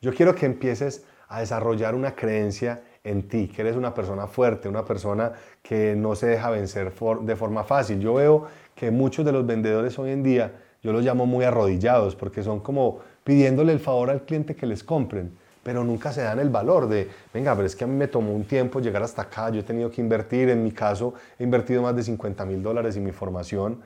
Yo 0.00 0.12
quiero 0.12 0.34
que 0.34 0.46
empieces 0.46 1.04
a 1.28 1.40
desarrollar 1.40 1.94
una 1.94 2.14
creencia 2.14 2.82
en 3.04 3.28
ti, 3.28 3.48
que 3.48 3.62
eres 3.62 3.76
una 3.76 3.94
persona 3.94 4.26
fuerte, 4.26 4.68
una 4.68 4.84
persona 4.84 5.32
que 5.62 5.94
no 5.96 6.14
se 6.14 6.26
deja 6.26 6.50
vencer 6.50 6.92
de 7.22 7.36
forma 7.36 7.64
fácil. 7.64 8.00
Yo 8.00 8.14
veo 8.14 8.46
que 8.74 8.90
muchos 8.90 9.24
de 9.24 9.32
los 9.32 9.46
vendedores 9.46 9.98
hoy 9.98 10.10
en 10.10 10.22
día, 10.22 10.52
yo 10.82 10.92
los 10.92 11.04
llamo 11.04 11.26
muy 11.26 11.44
arrodillados, 11.44 12.14
porque 12.14 12.42
son 12.42 12.60
como 12.60 13.00
pidiéndole 13.24 13.72
el 13.72 13.80
favor 13.80 14.10
al 14.10 14.24
cliente 14.24 14.54
que 14.54 14.66
les 14.66 14.84
compren, 14.84 15.36
pero 15.68 15.84
nunca 15.84 16.14
se 16.14 16.22
dan 16.22 16.38
el 16.38 16.48
valor 16.48 16.88
de, 16.88 17.10
venga, 17.34 17.54
pero 17.54 17.66
es 17.66 17.76
que 17.76 17.84
a 17.84 17.86
mí 17.86 17.94
me 17.94 18.08
tomó 18.08 18.32
un 18.32 18.44
tiempo 18.44 18.80
llegar 18.80 19.02
hasta 19.02 19.20
acá, 19.20 19.50
yo 19.50 19.60
he 19.60 19.62
tenido 19.62 19.90
que 19.90 20.00
invertir, 20.00 20.48
en 20.48 20.64
mi 20.64 20.72
caso 20.72 21.12
he 21.38 21.44
invertido 21.44 21.82
más 21.82 21.94
de 21.94 22.02
50 22.02 22.46
mil 22.46 22.62
dólares 22.62 22.96
en 22.96 23.04
mi 23.04 23.12
formación, 23.12 23.82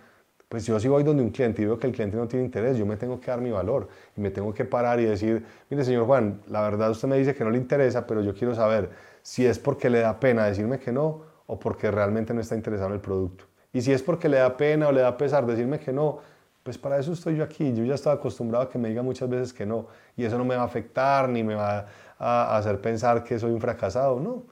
pues 0.49 0.65
yo 0.65 0.79
si 0.79 0.87
voy 0.87 1.03
donde 1.03 1.25
un 1.25 1.31
cliente 1.31 1.61
y 1.61 1.65
veo 1.65 1.81
que 1.81 1.89
el 1.89 1.93
cliente 1.93 2.17
no 2.17 2.29
tiene 2.29 2.45
interés, 2.45 2.77
yo 2.77 2.87
me 2.87 2.97
tengo 2.97 3.19
que 3.19 3.33
dar 3.33 3.41
mi 3.41 3.51
valor 3.51 3.89
y 4.17 4.21
me 4.21 4.31
tengo 4.31 4.55
que 4.55 4.65
parar 4.65 5.01
y 5.01 5.07
decir, 5.07 5.45
mire 5.71 5.85
señor 5.85 6.07
Juan, 6.07 6.41
la 6.47 6.63
verdad 6.63 6.89
usted 6.89 7.09
me 7.09 7.19
dice 7.19 7.35
que 7.35 7.43
no 7.43 7.51
le 7.51 7.59
interesa, 7.59 8.07
pero 8.07 8.23
yo 8.23 8.33
quiero 8.33 8.55
saber 8.55 8.91
si 9.23 9.45
es 9.45 9.59
porque 9.59 9.91
le 9.91 9.99
da 9.99 10.21
pena 10.21 10.47
decirme 10.47 10.79
que 10.79 10.93
no 10.93 11.23
o 11.49 11.59
porque 11.59 11.91
realmente 11.91 12.33
no 12.33 12.41
está 12.41 12.55
interesado 12.55 12.91
en 12.91 12.95
el 12.95 13.01
producto. 13.01 13.47
Y 13.73 13.81
si 13.81 13.93
es 13.93 14.05
porque 14.05 14.29
le 14.29 14.37
da 14.37 14.57
pena 14.57 14.87
o 14.87 14.93
le 14.93 15.01
da 15.01 15.17
pesar 15.17 15.47
decirme 15.47 15.81
que 15.81 15.93
no, 15.93 16.21
pues 16.63 16.79
para 16.79 16.99
eso 16.99 17.13
estoy 17.13 17.37
yo 17.37 17.45
aquí. 17.45 17.73
Yo 17.75 17.85
ya 17.85 17.95
estaba 17.95 18.17
acostumbrado 18.17 18.65
a 18.65 18.71
que 18.71 18.79
me 18.79 18.89
diga 18.89 19.03
muchas 19.03 19.29
veces 19.29 19.53
que 19.53 19.67
no 19.67 19.87
y 20.17 20.25
eso 20.25 20.39
no 20.39 20.45
me 20.45 20.57
va 20.57 20.63
a 20.63 20.67
afectar 20.67 21.29
ni 21.29 21.43
me 21.43 21.55
va 21.55 21.87
a 22.19 22.57
hacer 22.57 22.81
pensar 22.81 23.25
que 23.25 23.39
soy 23.39 23.53
un 23.53 23.61
fracasado, 23.61 24.21
no. 24.21 24.45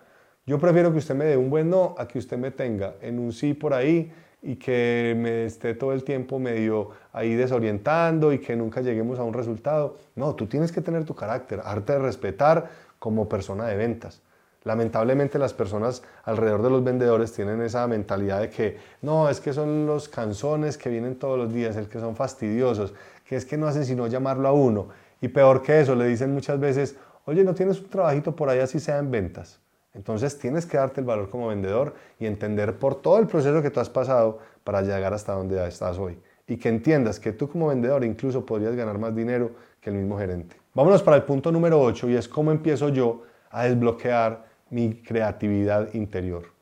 Yo 0.47 0.59
prefiero 0.59 0.91
que 0.91 0.99
usted 0.99 1.15
me 1.15 1.27
dé 1.27 1.37
un 1.37 1.51
buen 1.51 1.71
no 1.71 1.95
a 1.99 2.09
que 2.09 2.19
usted 2.19 2.37
me 2.37 2.51
tenga 2.51 2.95
en 3.01 3.19
un 3.19 3.33
sí 3.33 3.55
por 3.55 3.73
ahí 3.73 4.13
y 4.43 4.57
que 4.57 5.15
me 5.17 5.45
esté 5.45 5.75
todo 5.75 5.93
el 5.93 6.03
tiempo 6.03 6.39
medio 6.39 6.91
ahí 7.13 7.35
desorientando 7.35 8.33
y 8.33 8.39
que 8.39 8.57
nunca 8.57 8.81
lleguemos 8.81 9.19
a 9.19 9.23
un 9.23 9.35
resultado. 9.35 9.99
No, 10.17 10.35
tú 10.35 10.47
tienes 10.47 10.73
que 10.73 10.81
tener 10.81 11.05
tu 11.05 11.15
carácter, 11.15 11.61
arte 11.63 11.93
de 11.93 11.99
respetar 11.99 12.71
como 12.99 13.29
persona 13.29 13.67
de 13.67 13.77
ventas. 13.77 14.23
Lamentablemente 14.65 15.39
las 15.39 15.55
personas 15.55 16.03
alrededor 16.25 16.63
de 16.63 16.71
los 16.71 16.85
vendedores 16.85 17.33
tienen 17.33 17.63
esa 17.63 17.87
mentalidad 17.87 18.41
de 18.41 18.51
que 18.51 18.77
no, 19.01 19.31
es 19.31 19.41
que 19.41 19.55
son 19.55 19.87
los 19.87 20.09
canzones 20.09 20.77
que 20.77 20.91
vienen 20.91 21.17
todos 21.17 21.39
los 21.39 21.53
días, 21.53 21.77
el 21.77 21.89
que 21.89 21.99
son 21.99 22.15
fastidiosos, 22.15 22.93
que 23.25 23.37
es 23.37 23.47
que 23.47 23.57
no 23.57 23.67
hacen 23.67 23.87
sino 23.87 24.07
llamarlo 24.07 24.49
a 24.49 24.53
uno. 24.53 24.89
Y 25.23 25.29
peor 25.29 25.63
que 25.63 25.81
eso, 25.81 25.95
le 25.95 26.07
dicen 26.07 26.35
muchas 26.35 26.61
veces, 26.61 26.97
oye, 27.25 27.43
¿no 27.43 27.55
tienes 27.55 27.81
un 27.81 27.89
trabajito 27.89 28.37
por 28.37 28.51
ahí 28.51 28.59
así 28.59 28.81
sea 28.81 28.99
en 28.99 29.11
ventas? 29.11 29.61
Entonces 29.95 30.39
tienes 30.39 30.67
que 30.67 30.77
darte 30.77 31.01
el 31.01 31.07
valor 31.07 31.31
como 31.31 31.49
vendedor 31.49 31.95
y 32.19 32.27
entender 32.27 32.79
por 32.79 32.97
todo 33.01 33.19
el 33.19 33.27
proceso 33.27 33.63
que 33.63 33.71
tú 33.71 33.81
has 33.81 33.89
pasado 33.89 34.39
para 34.63 34.83
llegar 34.83 35.15
hasta 35.15 35.33
donde 35.33 35.67
estás 35.67 35.99
hoy. 35.99 36.19
Y 36.47 36.59
que 36.59 36.69
entiendas 36.69 37.19
que 37.19 37.33
tú 37.33 37.49
como 37.49 37.69
vendedor 37.69 38.05
incluso 38.05 38.45
podrías 38.45 38.75
ganar 38.77 38.99
más 38.99 39.15
dinero 39.15 39.53
que 39.81 39.91
el 39.91 39.97
mismo 39.97 40.19
gerente. 40.19 40.57
Vámonos 40.75 41.03
para 41.03 41.17
el 41.17 41.23
punto 41.25 41.51
número 41.51 41.81
8 41.81 42.11
y 42.11 42.17
es 42.17 42.29
cómo 42.29 42.51
empiezo 42.53 42.91
yo 42.91 43.23
a 43.51 43.65
desbloquear 43.65 44.50
mi 44.71 44.95
creatividad 45.03 45.93
interior. 45.95 46.53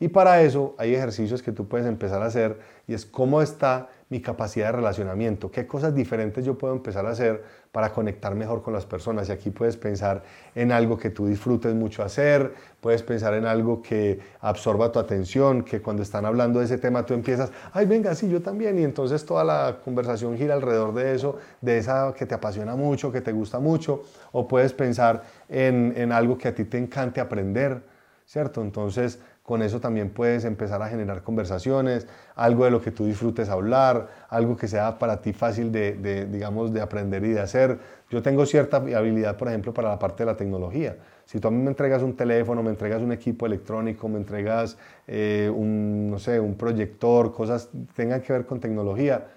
Y 0.00 0.08
para 0.08 0.42
eso 0.42 0.74
hay 0.78 0.94
ejercicios 0.94 1.42
que 1.42 1.52
tú 1.52 1.66
puedes 1.68 1.86
empezar 1.86 2.22
a 2.22 2.26
hacer 2.26 2.60
y 2.86 2.94
es 2.94 3.04
cómo 3.04 3.42
está 3.42 3.88
mi 4.10 4.22
capacidad 4.22 4.66
de 4.66 4.72
relacionamiento, 4.72 5.50
qué 5.50 5.66
cosas 5.66 5.94
diferentes 5.94 6.44
yo 6.44 6.56
puedo 6.56 6.72
empezar 6.72 7.04
a 7.06 7.10
hacer 7.10 7.44
para 7.72 7.92
conectar 7.92 8.34
mejor 8.34 8.62
con 8.62 8.72
las 8.72 8.86
personas. 8.86 9.28
Y 9.28 9.32
aquí 9.32 9.50
puedes 9.50 9.76
pensar 9.76 10.22
en 10.54 10.72
algo 10.72 10.96
que 10.96 11.10
tú 11.10 11.26
disfrutes 11.26 11.74
mucho 11.74 12.02
hacer, 12.02 12.54
puedes 12.80 13.02
pensar 13.02 13.34
en 13.34 13.44
algo 13.44 13.82
que 13.82 14.18
absorba 14.40 14.90
tu 14.90 14.98
atención, 14.98 15.62
que 15.62 15.82
cuando 15.82 16.02
están 16.02 16.24
hablando 16.24 16.58
de 16.58 16.64
ese 16.64 16.78
tema 16.78 17.04
tú 17.04 17.12
empiezas, 17.12 17.52
ay, 17.72 17.84
venga, 17.84 18.14
sí, 18.14 18.28
yo 18.28 18.40
también. 18.40 18.78
Y 18.78 18.84
entonces 18.84 19.24
toda 19.26 19.44
la 19.44 19.80
conversación 19.84 20.36
gira 20.38 20.54
alrededor 20.54 20.94
de 20.94 21.14
eso, 21.14 21.36
de 21.60 21.78
esa 21.78 22.14
que 22.16 22.24
te 22.24 22.34
apasiona 22.34 22.76
mucho, 22.76 23.12
que 23.12 23.20
te 23.20 23.32
gusta 23.32 23.58
mucho. 23.58 24.02
O 24.32 24.48
puedes 24.48 24.72
pensar 24.72 25.22
en, 25.48 25.92
en 25.96 26.12
algo 26.12 26.38
que 26.38 26.48
a 26.48 26.54
ti 26.54 26.64
te 26.64 26.78
encante 26.78 27.20
aprender, 27.20 27.82
¿cierto? 28.24 28.62
Entonces 28.62 29.18
con 29.48 29.62
eso 29.62 29.80
también 29.80 30.10
puedes 30.10 30.44
empezar 30.44 30.82
a 30.82 30.88
generar 30.88 31.22
conversaciones, 31.22 32.06
algo 32.34 32.66
de 32.66 32.70
lo 32.70 32.82
que 32.82 32.90
tú 32.90 33.06
disfrutes 33.06 33.48
hablar, 33.48 34.08
algo 34.28 34.58
que 34.58 34.68
sea 34.68 34.98
para 34.98 35.22
ti 35.22 35.32
fácil 35.32 35.72
de, 35.72 36.26
digamos, 36.30 36.70
de 36.70 36.82
aprender 36.82 37.24
y 37.24 37.30
de 37.30 37.40
hacer. 37.40 37.78
Yo 38.10 38.20
tengo 38.20 38.44
cierta 38.44 38.76
habilidad, 38.76 39.38
por 39.38 39.48
ejemplo, 39.48 39.72
para 39.72 39.88
la 39.88 39.98
parte 39.98 40.22
de 40.22 40.32
la 40.32 40.36
tecnología. 40.36 40.98
Si 41.24 41.40
tú 41.40 41.48
a 41.48 41.50
mí 41.50 41.56
me 41.62 41.70
entregas 41.70 42.02
un 42.02 42.14
teléfono, 42.14 42.62
me 42.62 42.68
entregas 42.68 43.00
un 43.00 43.10
equipo 43.10 43.46
electrónico, 43.46 44.06
me 44.06 44.18
entregas 44.18 44.76
eh, 45.06 45.50
un, 45.50 46.10
no 46.10 46.18
sé, 46.18 46.38
un 46.38 46.54
proyector, 46.54 47.32
cosas 47.32 47.70
que 47.72 47.78
tengan 47.96 48.20
que 48.20 48.34
ver 48.34 48.44
con 48.44 48.60
tecnología, 48.60 49.28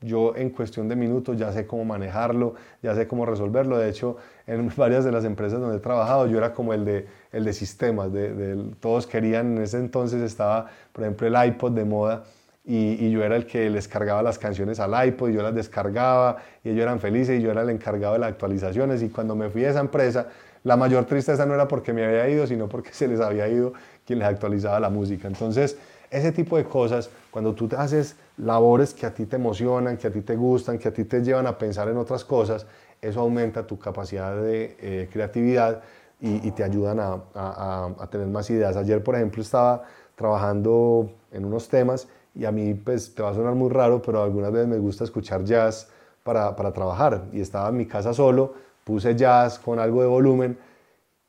yo 0.00 0.36
en 0.36 0.50
cuestión 0.50 0.88
de 0.88 0.96
minutos 0.96 1.38
ya 1.38 1.52
sé 1.52 1.66
cómo 1.66 1.84
manejarlo, 1.84 2.54
ya 2.82 2.94
sé 2.94 3.06
cómo 3.06 3.24
resolverlo. 3.24 3.78
De 3.78 3.88
hecho, 3.88 4.16
en 4.46 4.70
varias 4.76 5.04
de 5.04 5.12
las 5.12 5.24
empresas 5.24 5.60
donde 5.60 5.78
he 5.78 5.80
trabajado, 5.80 6.26
yo 6.26 6.38
era 6.38 6.52
como 6.52 6.72
el 6.72 6.84
de, 6.84 7.06
el 7.32 7.44
de 7.44 7.52
sistemas. 7.52 8.12
De, 8.12 8.72
todos 8.80 9.06
querían, 9.06 9.56
en 9.56 9.62
ese 9.62 9.78
entonces 9.78 10.22
estaba, 10.22 10.66
por 10.92 11.04
ejemplo, 11.04 11.26
el 11.26 11.48
iPod 11.48 11.72
de 11.72 11.84
moda. 11.84 12.24
Y, 12.68 13.10
yo 13.10 13.22
era 13.22 13.36
el 13.36 13.46
que 13.46 13.70
les 13.70 13.86
cargaba 13.86 14.22
las 14.24 14.40
canciones 14.40 14.80
al 14.80 15.06
iPod, 15.06 15.30
y 15.30 15.34
yo 15.34 15.42
las 15.42 15.54
descargaba 15.54 16.38
y 16.64 16.70
ellos 16.70 16.82
eran 16.82 16.98
felices 16.98 17.38
y 17.38 17.42
yo 17.42 17.52
era 17.52 17.62
el 17.62 17.70
encargado 17.70 18.14
de 18.14 18.18
las 18.18 18.30
actualizaciones. 18.30 19.04
Y 19.04 19.08
cuando 19.08 19.36
me 19.36 19.48
fui 19.50 19.64
a 19.64 19.70
esa 19.70 19.78
empresa, 19.78 20.26
la 20.64 20.76
mayor 20.76 21.04
tristeza 21.04 21.46
no 21.46 21.54
era 21.54 21.68
porque 21.68 21.92
me 21.92 22.04
había 22.04 22.28
ido, 22.28 22.44
sino 22.44 22.68
porque 22.68 22.90
se 22.92 23.06
les 23.06 23.20
había 23.20 23.46
ido 23.46 23.72
quien 24.04 24.18
les 24.18 24.26
actualizaba 24.26 24.80
la 24.80 24.90
música. 24.90 25.28
Entonces, 25.28 25.78
ese 26.10 26.32
tipo 26.32 26.56
de 26.56 26.64
cosas, 26.64 27.10
cuando 27.30 27.54
tú 27.54 27.68
haces 27.76 28.16
labores 28.38 28.94
que 28.94 29.06
a 29.06 29.14
ti 29.14 29.26
te 29.26 29.36
emocionan, 29.36 29.96
que 29.96 30.06
a 30.06 30.10
ti 30.10 30.22
te 30.22 30.36
gustan, 30.36 30.78
que 30.78 30.88
a 30.88 30.92
ti 30.92 31.04
te 31.04 31.22
llevan 31.22 31.46
a 31.46 31.56
pensar 31.56 31.88
en 31.88 31.96
otras 31.96 32.24
cosas, 32.24 32.66
eso 33.00 33.20
aumenta 33.20 33.66
tu 33.66 33.78
capacidad 33.78 34.36
de 34.36 34.76
eh, 34.80 35.08
creatividad 35.12 35.82
y, 36.18 36.50
te 36.52 36.64
ayudan 36.64 36.98
a, 36.98 38.08
tener 38.10 38.26
más 38.26 38.48
ideas. 38.48 38.76
Ayer, 38.76 39.02
por 39.02 39.16
ejemplo, 39.16 39.42
estaba 39.42 39.82
trabajando 40.14 41.10
en 41.30 41.44
unos 41.44 41.68
temas 41.68 42.08
y 42.34 42.46
a 42.46 42.52
mí 42.52 42.72
pues 42.72 43.14
te 43.14 43.22
va 43.22 43.30
a 43.30 43.34
sonar 43.34 43.54
muy 43.54 43.68
raro, 43.68 44.00
pero 44.00 44.22
algunas 44.22 44.50
veces 44.50 44.66
me 44.66 44.78
gusta 44.78 45.04
escuchar 45.04 45.44
jazz 45.44 45.88
para, 46.22 46.56
para 46.56 46.72
trabajar 46.72 47.24
y 47.32 47.40
estaba 47.40 47.68
en 47.68 47.76
mi 47.76 47.86
casa 47.86 48.14
solo, 48.14 48.54
puse 48.84 49.14
jazz 49.14 49.58
con 49.58 49.78
algo 49.78 50.00
de 50.00 50.08
volumen 50.08 50.58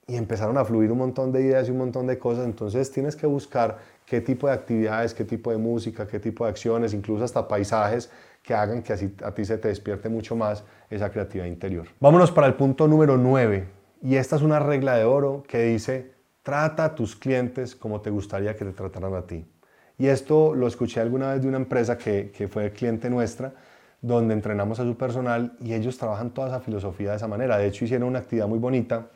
y 0.07 0.15
empezaron 0.15 0.57
a 0.57 0.63
fluir 0.63 0.89
un 0.91 0.99
montón 0.99 1.33
de 1.33 1.41
ideas 1.41 1.67
y 1.67 1.71
un 1.71 1.79
montón 1.79 2.07
de 2.07 2.17
cosas, 2.17 2.45
entonces 2.45 2.89
tienes 2.91 3.15
que 3.15 3.27
buscar 3.27 3.77
qué 4.08 4.22
tipo 4.22 4.48
de 4.48 4.54
actividades, 4.54 5.13
qué 5.13 5.26
tipo 5.26 5.52
de 5.52 5.58
música, 5.58 6.08
qué 6.08 6.20
tipo 6.20 6.46
de 6.46 6.52
acciones, 6.52 6.93
incluso 6.93 7.26
hasta 7.26 7.48
paisajes 7.48 8.10
que 8.41 8.54
hagan 8.54 8.82
que 8.82 8.93
así 8.93 9.13
a 9.22 9.32
ti 9.32 9.43
se 9.43 9.58
te 9.58 9.67
despierte 9.67 10.08
mucho 10.08 10.36
más 10.36 10.63
esa 10.89 11.12
creatividad 11.12 11.48
interior. 11.48 11.88
Vámonos 12.00 12.32
para 12.32 12.48
el 12.48 12.54
punto 12.54 12.88
número 12.88 13.17
9. 13.17 13.67
Y 14.02 14.15
esta 14.15 14.38
es 14.38 14.41
una 14.41 14.60
regla 14.60 14.96
de 14.96 15.04
oro 15.04 15.43
que 15.46 15.62
dice, 15.63 16.13
trata 16.41 16.86
a 16.86 16.96
tus 16.96 17.17
clientes 17.17 17.76
como 17.76 18.00
te 18.00 18.10
gustaría 18.10 18.56
que 18.56 18.63
te 18.63 18.72
trataran 18.72 19.13
a 19.13 19.24
ti. 19.24 19.46
Y 19.98 20.08
esto 20.08 20.56
lo 20.56 20.67
escuché 20.67 21.02
alguna 21.02 21.34
vez 21.34 21.41
de 21.41 21.50
una 21.50 21.58
empresa 21.58 21.98
que, 21.98 22.32
que 22.32 22.48
fue 22.48 22.72
cliente 22.72 23.10
nuestra, 23.10 23.54
donde 24.02 24.34
entrenamos 24.34 24.80
a 24.80 24.84
su 24.84 24.96
personal 24.96 25.58
y 25.60 25.74
ellos 25.74 25.98
trabajan 25.98 26.30
toda 26.30 26.48
esa 26.48 26.60
filosofía 26.62 27.10
de 27.10 27.17
esa 27.17 27.28
manera. 27.28 27.58
De 27.58 27.67
hecho, 27.67 27.84
hicieron 27.84 28.08
una 28.08 28.20
actividad 28.20 28.48
muy 28.48 28.60
bonita 28.60 29.08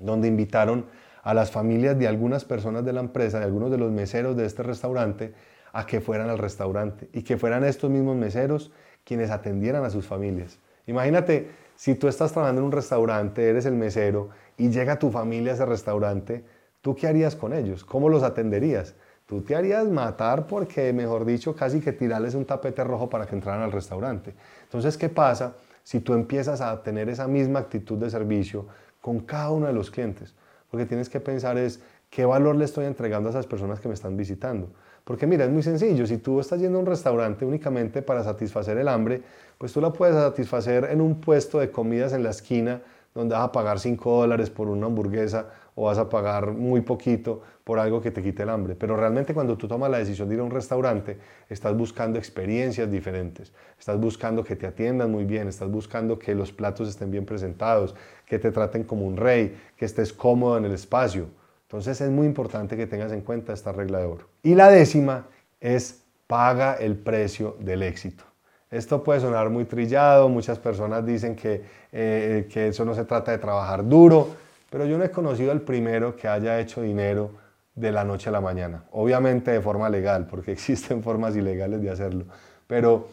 donde 0.00 0.28
invitaron 0.28 0.86
a 1.26 1.34
las 1.34 1.50
familias 1.50 1.98
de 1.98 2.06
algunas 2.06 2.44
personas 2.44 2.84
de 2.84 2.92
la 2.92 3.00
empresa, 3.00 3.40
de 3.40 3.46
algunos 3.46 3.72
de 3.72 3.78
los 3.78 3.90
meseros 3.90 4.36
de 4.36 4.46
este 4.46 4.62
restaurante, 4.62 5.34
a 5.72 5.84
que 5.84 6.00
fueran 6.00 6.30
al 6.30 6.38
restaurante 6.38 7.08
y 7.12 7.22
que 7.22 7.36
fueran 7.36 7.64
estos 7.64 7.90
mismos 7.90 8.16
meseros 8.16 8.70
quienes 9.02 9.30
atendieran 9.32 9.84
a 9.84 9.90
sus 9.90 10.06
familias. 10.06 10.60
Imagínate, 10.86 11.50
si 11.74 11.96
tú 11.96 12.06
estás 12.06 12.30
trabajando 12.30 12.60
en 12.60 12.66
un 12.66 12.70
restaurante, 12.72 13.48
eres 13.48 13.66
el 13.66 13.74
mesero 13.74 14.28
y 14.56 14.70
llega 14.70 15.00
tu 15.00 15.10
familia 15.10 15.50
a 15.50 15.54
ese 15.56 15.66
restaurante, 15.66 16.44
¿tú 16.80 16.94
qué 16.94 17.08
harías 17.08 17.34
con 17.34 17.52
ellos? 17.52 17.84
¿Cómo 17.84 18.08
los 18.08 18.22
atenderías? 18.22 18.94
Tú 19.26 19.40
te 19.40 19.56
harías 19.56 19.84
matar 19.88 20.46
porque, 20.46 20.92
mejor 20.92 21.24
dicho, 21.24 21.56
casi 21.56 21.80
que 21.80 21.92
tirarles 21.92 22.36
un 22.36 22.44
tapete 22.44 22.84
rojo 22.84 23.10
para 23.10 23.26
que 23.26 23.34
entraran 23.34 23.62
al 23.62 23.72
restaurante. 23.72 24.32
Entonces, 24.62 24.96
¿qué 24.96 25.08
pasa 25.08 25.56
si 25.82 25.98
tú 25.98 26.14
empiezas 26.14 26.60
a 26.60 26.80
tener 26.84 27.08
esa 27.08 27.26
misma 27.26 27.58
actitud 27.58 27.98
de 27.98 28.10
servicio 28.10 28.68
con 29.00 29.18
cada 29.18 29.50
uno 29.50 29.66
de 29.66 29.72
los 29.72 29.90
clientes? 29.90 30.36
Lo 30.72 30.78
que 30.78 30.86
tienes 30.86 31.08
que 31.08 31.20
pensar 31.20 31.58
es 31.58 31.80
qué 32.10 32.24
valor 32.24 32.56
le 32.56 32.64
estoy 32.64 32.86
entregando 32.86 33.28
a 33.28 33.30
esas 33.30 33.46
personas 33.46 33.80
que 33.80 33.88
me 33.88 33.94
están 33.94 34.16
visitando. 34.16 34.68
Porque 35.04 35.26
mira, 35.26 35.44
es 35.44 35.50
muy 35.50 35.62
sencillo, 35.62 36.06
si 36.06 36.18
tú 36.18 36.40
estás 36.40 36.60
yendo 36.60 36.78
a 36.78 36.80
un 36.80 36.86
restaurante 36.86 37.44
únicamente 37.44 38.02
para 38.02 38.24
satisfacer 38.24 38.76
el 38.78 38.88
hambre, 38.88 39.22
pues 39.56 39.72
tú 39.72 39.80
la 39.80 39.92
puedes 39.92 40.16
satisfacer 40.16 40.84
en 40.90 41.00
un 41.00 41.20
puesto 41.20 41.60
de 41.60 41.70
comidas 41.70 42.12
en 42.12 42.22
la 42.24 42.30
esquina 42.30 42.82
donde 43.14 43.34
vas 43.34 43.44
a 43.44 43.52
pagar 43.52 43.78
5 43.78 44.20
dólares 44.20 44.50
por 44.50 44.68
una 44.68 44.86
hamburguesa 44.86 45.46
o 45.76 45.84
vas 45.84 45.98
a 45.98 46.08
pagar 46.08 46.52
muy 46.52 46.80
poquito 46.80 47.42
por 47.62 47.78
algo 47.78 48.00
que 48.00 48.10
te 48.10 48.22
quite 48.22 48.42
el 48.42 48.48
hambre. 48.48 48.74
Pero 48.74 48.96
realmente 48.96 49.34
cuando 49.34 49.56
tú 49.56 49.68
tomas 49.68 49.90
la 49.90 49.98
decisión 49.98 50.28
de 50.28 50.34
ir 50.34 50.40
a 50.40 50.44
un 50.44 50.50
restaurante, 50.50 51.18
estás 51.48 51.76
buscando 51.76 52.18
experiencias 52.18 52.90
diferentes, 52.90 53.52
estás 53.78 54.00
buscando 54.00 54.42
que 54.42 54.56
te 54.56 54.66
atiendan 54.66 55.10
muy 55.12 55.24
bien, 55.24 55.48
estás 55.48 55.70
buscando 55.70 56.18
que 56.18 56.34
los 56.34 56.50
platos 56.50 56.88
estén 56.88 57.10
bien 57.10 57.26
presentados, 57.26 57.94
que 58.24 58.38
te 58.38 58.50
traten 58.50 58.84
como 58.84 59.06
un 59.06 59.16
rey, 59.16 59.56
que 59.76 59.84
estés 59.84 60.12
cómodo 60.12 60.56
en 60.56 60.64
el 60.64 60.72
espacio. 60.72 61.26
Entonces 61.62 62.00
es 62.00 62.10
muy 62.10 62.26
importante 62.26 62.76
que 62.76 62.86
tengas 62.86 63.12
en 63.12 63.20
cuenta 63.20 63.52
esta 63.52 63.70
regla 63.72 63.98
de 63.98 64.06
oro. 64.06 64.28
Y 64.42 64.54
la 64.54 64.70
décima 64.70 65.26
es 65.60 66.02
paga 66.26 66.74
el 66.74 66.96
precio 66.96 67.56
del 67.60 67.82
éxito. 67.82 68.24
Esto 68.70 69.04
puede 69.04 69.20
sonar 69.20 69.50
muy 69.50 69.64
trillado, 69.64 70.28
muchas 70.28 70.58
personas 70.58 71.04
dicen 71.04 71.36
que, 71.36 71.62
eh, 71.92 72.48
que 72.50 72.68
eso 72.68 72.84
no 72.84 72.94
se 72.94 73.04
trata 73.04 73.30
de 73.30 73.38
trabajar 73.38 73.86
duro, 73.86 74.45
pero 74.70 74.84
yo 74.86 74.98
no 74.98 75.04
he 75.04 75.10
conocido 75.10 75.52
al 75.52 75.62
primero 75.62 76.16
que 76.16 76.28
haya 76.28 76.58
hecho 76.60 76.82
dinero 76.82 77.30
de 77.74 77.92
la 77.92 78.04
noche 78.04 78.28
a 78.28 78.32
la 78.32 78.40
mañana. 78.40 78.84
Obviamente 78.92 79.50
de 79.50 79.60
forma 79.60 79.88
legal, 79.88 80.26
porque 80.26 80.52
existen 80.52 81.02
formas 81.02 81.36
ilegales 81.36 81.82
de 81.82 81.90
hacerlo. 81.90 82.24
Pero 82.66 83.08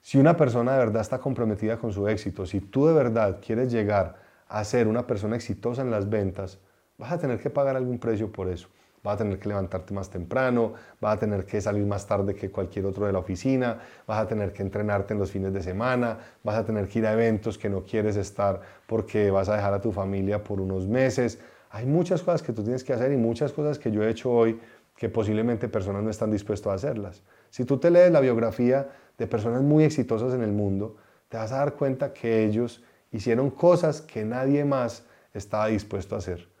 si 0.00 0.18
una 0.18 0.36
persona 0.36 0.72
de 0.72 0.78
verdad 0.78 1.02
está 1.02 1.18
comprometida 1.18 1.78
con 1.78 1.92
su 1.92 2.08
éxito, 2.08 2.46
si 2.46 2.60
tú 2.60 2.86
de 2.86 2.94
verdad 2.94 3.38
quieres 3.44 3.70
llegar 3.72 4.16
a 4.48 4.64
ser 4.64 4.88
una 4.88 5.06
persona 5.06 5.36
exitosa 5.36 5.82
en 5.82 5.90
las 5.90 6.08
ventas, 6.08 6.58
vas 6.98 7.12
a 7.12 7.18
tener 7.18 7.40
que 7.40 7.50
pagar 7.50 7.76
algún 7.76 7.98
precio 7.98 8.30
por 8.30 8.48
eso 8.48 8.68
vas 9.02 9.14
a 9.14 9.18
tener 9.18 9.38
que 9.38 9.48
levantarte 9.48 9.92
más 9.92 10.10
temprano, 10.10 10.74
vas 11.00 11.16
a 11.16 11.18
tener 11.18 11.44
que 11.44 11.60
salir 11.60 11.84
más 11.84 12.06
tarde 12.06 12.34
que 12.34 12.50
cualquier 12.50 12.86
otro 12.86 13.06
de 13.06 13.12
la 13.12 13.18
oficina, 13.18 13.80
vas 14.06 14.20
a 14.20 14.28
tener 14.28 14.52
que 14.52 14.62
entrenarte 14.62 15.14
en 15.14 15.18
los 15.18 15.30
fines 15.30 15.52
de 15.52 15.62
semana, 15.62 16.18
vas 16.44 16.56
a 16.56 16.64
tener 16.64 16.88
que 16.88 17.00
ir 17.00 17.06
a 17.06 17.12
eventos 17.12 17.58
que 17.58 17.68
no 17.68 17.82
quieres 17.82 18.16
estar 18.16 18.60
porque 18.86 19.30
vas 19.30 19.48
a 19.48 19.56
dejar 19.56 19.74
a 19.74 19.80
tu 19.80 19.90
familia 19.90 20.44
por 20.44 20.60
unos 20.60 20.86
meses. 20.86 21.40
Hay 21.70 21.86
muchas 21.86 22.22
cosas 22.22 22.42
que 22.42 22.52
tú 22.52 22.62
tienes 22.62 22.84
que 22.84 22.92
hacer 22.92 23.12
y 23.12 23.16
muchas 23.16 23.52
cosas 23.52 23.78
que 23.78 23.90
yo 23.90 24.04
he 24.04 24.10
hecho 24.10 24.30
hoy 24.30 24.60
que 24.96 25.08
posiblemente 25.08 25.68
personas 25.68 26.02
no 26.04 26.10
están 26.10 26.30
dispuestas 26.30 26.70
a 26.70 26.74
hacerlas. 26.74 27.22
Si 27.50 27.64
tú 27.64 27.78
te 27.78 27.90
lees 27.90 28.12
la 28.12 28.20
biografía 28.20 28.88
de 29.18 29.26
personas 29.26 29.62
muy 29.62 29.82
exitosas 29.82 30.32
en 30.34 30.42
el 30.42 30.52
mundo, 30.52 30.96
te 31.28 31.38
vas 31.38 31.50
a 31.50 31.56
dar 31.56 31.74
cuenta 31.74 32.12
que 32.12 32.44
ellos 32.44 32.84
hicieron 33.10 33.50
cosas 33.50 34.00
que 34.00 34.24
nadie 34.24 34.64
más 34.64 35.04
estaba 35.34 35.66
dispuesto 35.66 36.14
a 36.14 36.18
hacer. 36.18 36.51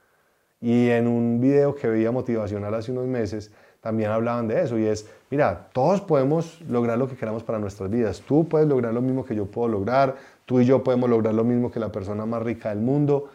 Y 0.62 0.88
en 0.88 1.08
un 1.08 1.40
video 1.40 1.74
que 1.74 1.88
veía 1.88 2.10
motivacional 2.12 2.72
hace 2.74 2.92
unos 2.92 3.06
meses, 3.06 3.50
también 3.82 4.10
hablaban 4.10 4.46
de 4.46 4.62
eso 4.62 4.78
y 4.78 4.86
es, 4.86 5.08
mira, 5.28 5.68
todos 5.72 6.00
podemos 6.00 6.60
lograr 6.68 6.96
lo 6.96 7.08
que 7.08 7.16
queramos 7.16 7.42
para 7.42 7.58
nuestras 7.58 7.90
vidas. 7.90 8.22
Tú 8.26 8.48
puedes 8.48 8.68
lograr 8.68 8.94
lo 8.94 9.02
mismo 9.02 9.24
que 9.24 9.34
yo 9.34 9.46
puedo 9.46 9.66
lograr, 9.66 10.14
tú 10.46 10.60
y 10.60 10.64
yo 10.64 10.84
podemos 10.84 11.10
lograr 11.10 11.34
lo 11.34 11.42
mismo 11.42 11.72
que 11.72 11.80
la 11.80 11.90
persona 11.90 12.24
más 12.24 12.44
rica 12.44 12.68
del 12.68 12.78
mundo, 12.78 13.28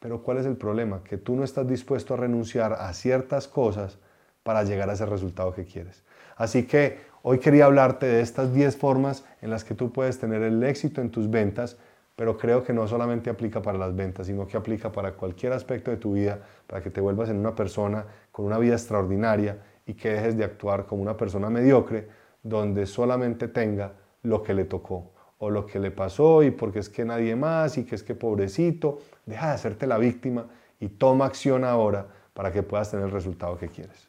pero 0.00 0.20
¿cuál 0.24 0.38
es 0.38 0.46
el 0.46 0.56
problema? 0.56 1.04
Que 1.04 1.18
tú 1.18 1.36
no 1.36 1.44
estás 1.44 1.68
dispuesto 1.68 2.14
a 2.14 2.16
renunciar 2.16 2.72
a 2.72 2.92
ciertas 2.94 3.46
cosas 3.46 3.96
para 4.42 4.64
llegar 4.64 4.90
a 4.90 4.94
ese 4.94 5.06
resultado 5.06 5.54
que 5.54 5.64
quieres. 5.64 6.02
Así 6.36 6.64
que 6.64 6.98
hoy 7.22 7.38
quería 7.38 7.66
hablarte 7.66 8.06
de 8.06 8.22
estas 8.22 8.52
10 8.52 8.76
formas 8.76 9.24
en 9.40 9.50
las 9.50 9.62
que 9.62 9.76
tú 9.76 9.92
puedes 9.92 10.18
tener 10.18 10.42
el 10.42 10.60
éxito 10.64 11.00
en 11.00 11.10
tus 11.10 11.30
ventas 11.30 11.76
pero 12.22 12.38
creo 12.38 12.62
que 12.62 12.72
no 12.72 12.86
solamente 12.86 13.30
aplica 13.30 13.60
para 13.60 13.76
las 13.76 13.96
ventas, 13.96 14.28
sino 14.28 14.46
que 14.46 14.56
aplica 14.56 14.92
para 14.92 15.14
cualquier 15.14 15.52
aspecto 15.54 15.90
de 15.90 15.96
tu 15.96 16.12
vida, 16.12 16.38
para 16.68 16.80
que 16.80 16.88
te 16.88 17.00
vuelvas 17.00 17.28
en 17.30 17.36
una 17.36 17.52
persona 17.52 18.06
con 18.30 18.44
una 18.44 18.58
vida 18.58 18.74
extraordinaria 18.74 19.58
y 19.86 19.94
que 19.94 20.10
dejes 20.10 20.36
de 20.36 20.44
actuar 20.44 20.86
como 20.86 21.02
una 21.02 21.16
persona 21.16 21.50
mediocre, 21.50 22.06
donde 22.40 22.86
solamente 22.86 23.48
tenga 23.48 23.94
lo 24.22 24.40
que 24.40 24.54
le 24.54 24.66
tocó 24.66 25.10
o 25.38 25.50
lo 25.50 25.66
que 25.66 25.80
le 25.80 25.90
pasó 25.90 26.44
y 26.44 26.52
porque 26.52 26.78
es 26.78 26.88
que 26.88 27.04
nadie 27.04 27.34
más 27.34 27.76
y 27.76 27.84
que 27.84 27.96
es 27.96 28.04
que 28.04 28.14
pobrecito, 28.14 29.00
deja 29.26 29.48
de 29.48 29.54
hacerte 29.54 29.88
la 29.88 29.98
víctima 29.98 30.46
y 30.78 30.90
toma 30.90 31.24
acción 31.24 31.64
ahora 31.64 32.06
para 32.34 32.52
que 32.52 32.62
puedas 32.62 32.88
tener 32.88 33.06
el 33.06 33.10
resultado 33.10 33.58
que 33.58 33.66
quieres. 33.66 34.08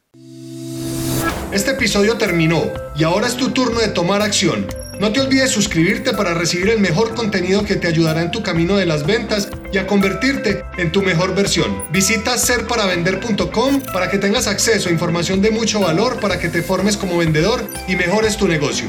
Este 1.53 1.69
episodio 1.69 2.17
terminó 2.17 2.63
y 2.95 3.03
ahora 3.03 3.27
es 3.27 3.37
tu 3.37 3.51
turno 3.51 3.79
de 3.79 3.89
tomar 3.89 4.23
acción. 4.23 4.65
No 4.99 5.11
te 5.11 5.19
olvides 5.19 5.51
suscribirte 5.51 6.11
para 6.13 6.33
recibir 6.33 6.69
el 6.69 6.79
mejor 6.79 7.13
contenido 7.13 7.63
que 7.63 7.75
te 7.75 7.87
ayudará 7.87 8.23
en 8.23 8.31
tu 8.31 8.41
camino 8.41 8.75
de 8.75 8.87
las 8.87 9.05
ventas 9.05 9.49
y 9.71 9.77
a 9.77 9.85
convertirte 9.85 10.65
en 10.77 10.91
tu 10.91 11.03
mejor 11.03 11.35
versión. 11.35 11.83
Visita 11.91 12.39
serparavender.com 12.39 13.81
para 13.93 14.09
que 14.09 14.17
tengas 14.17 14.47
acceso 14.47 14.89
a 14.89 14.91
información 14.91 15.43
de 15.43 15.51
mucho 15.51 15.79
valor 15.79 16.19
para 16.19 16.39
que 16.39 16.49
te 16.49 16.63
formes 16.63 16.97
como 16.97 17.19
vendedor 17.19 17.63
y 17.87 17.97
mejores 17.97 18.35
tu 18.35 18.47
negocio. 18.47 18.87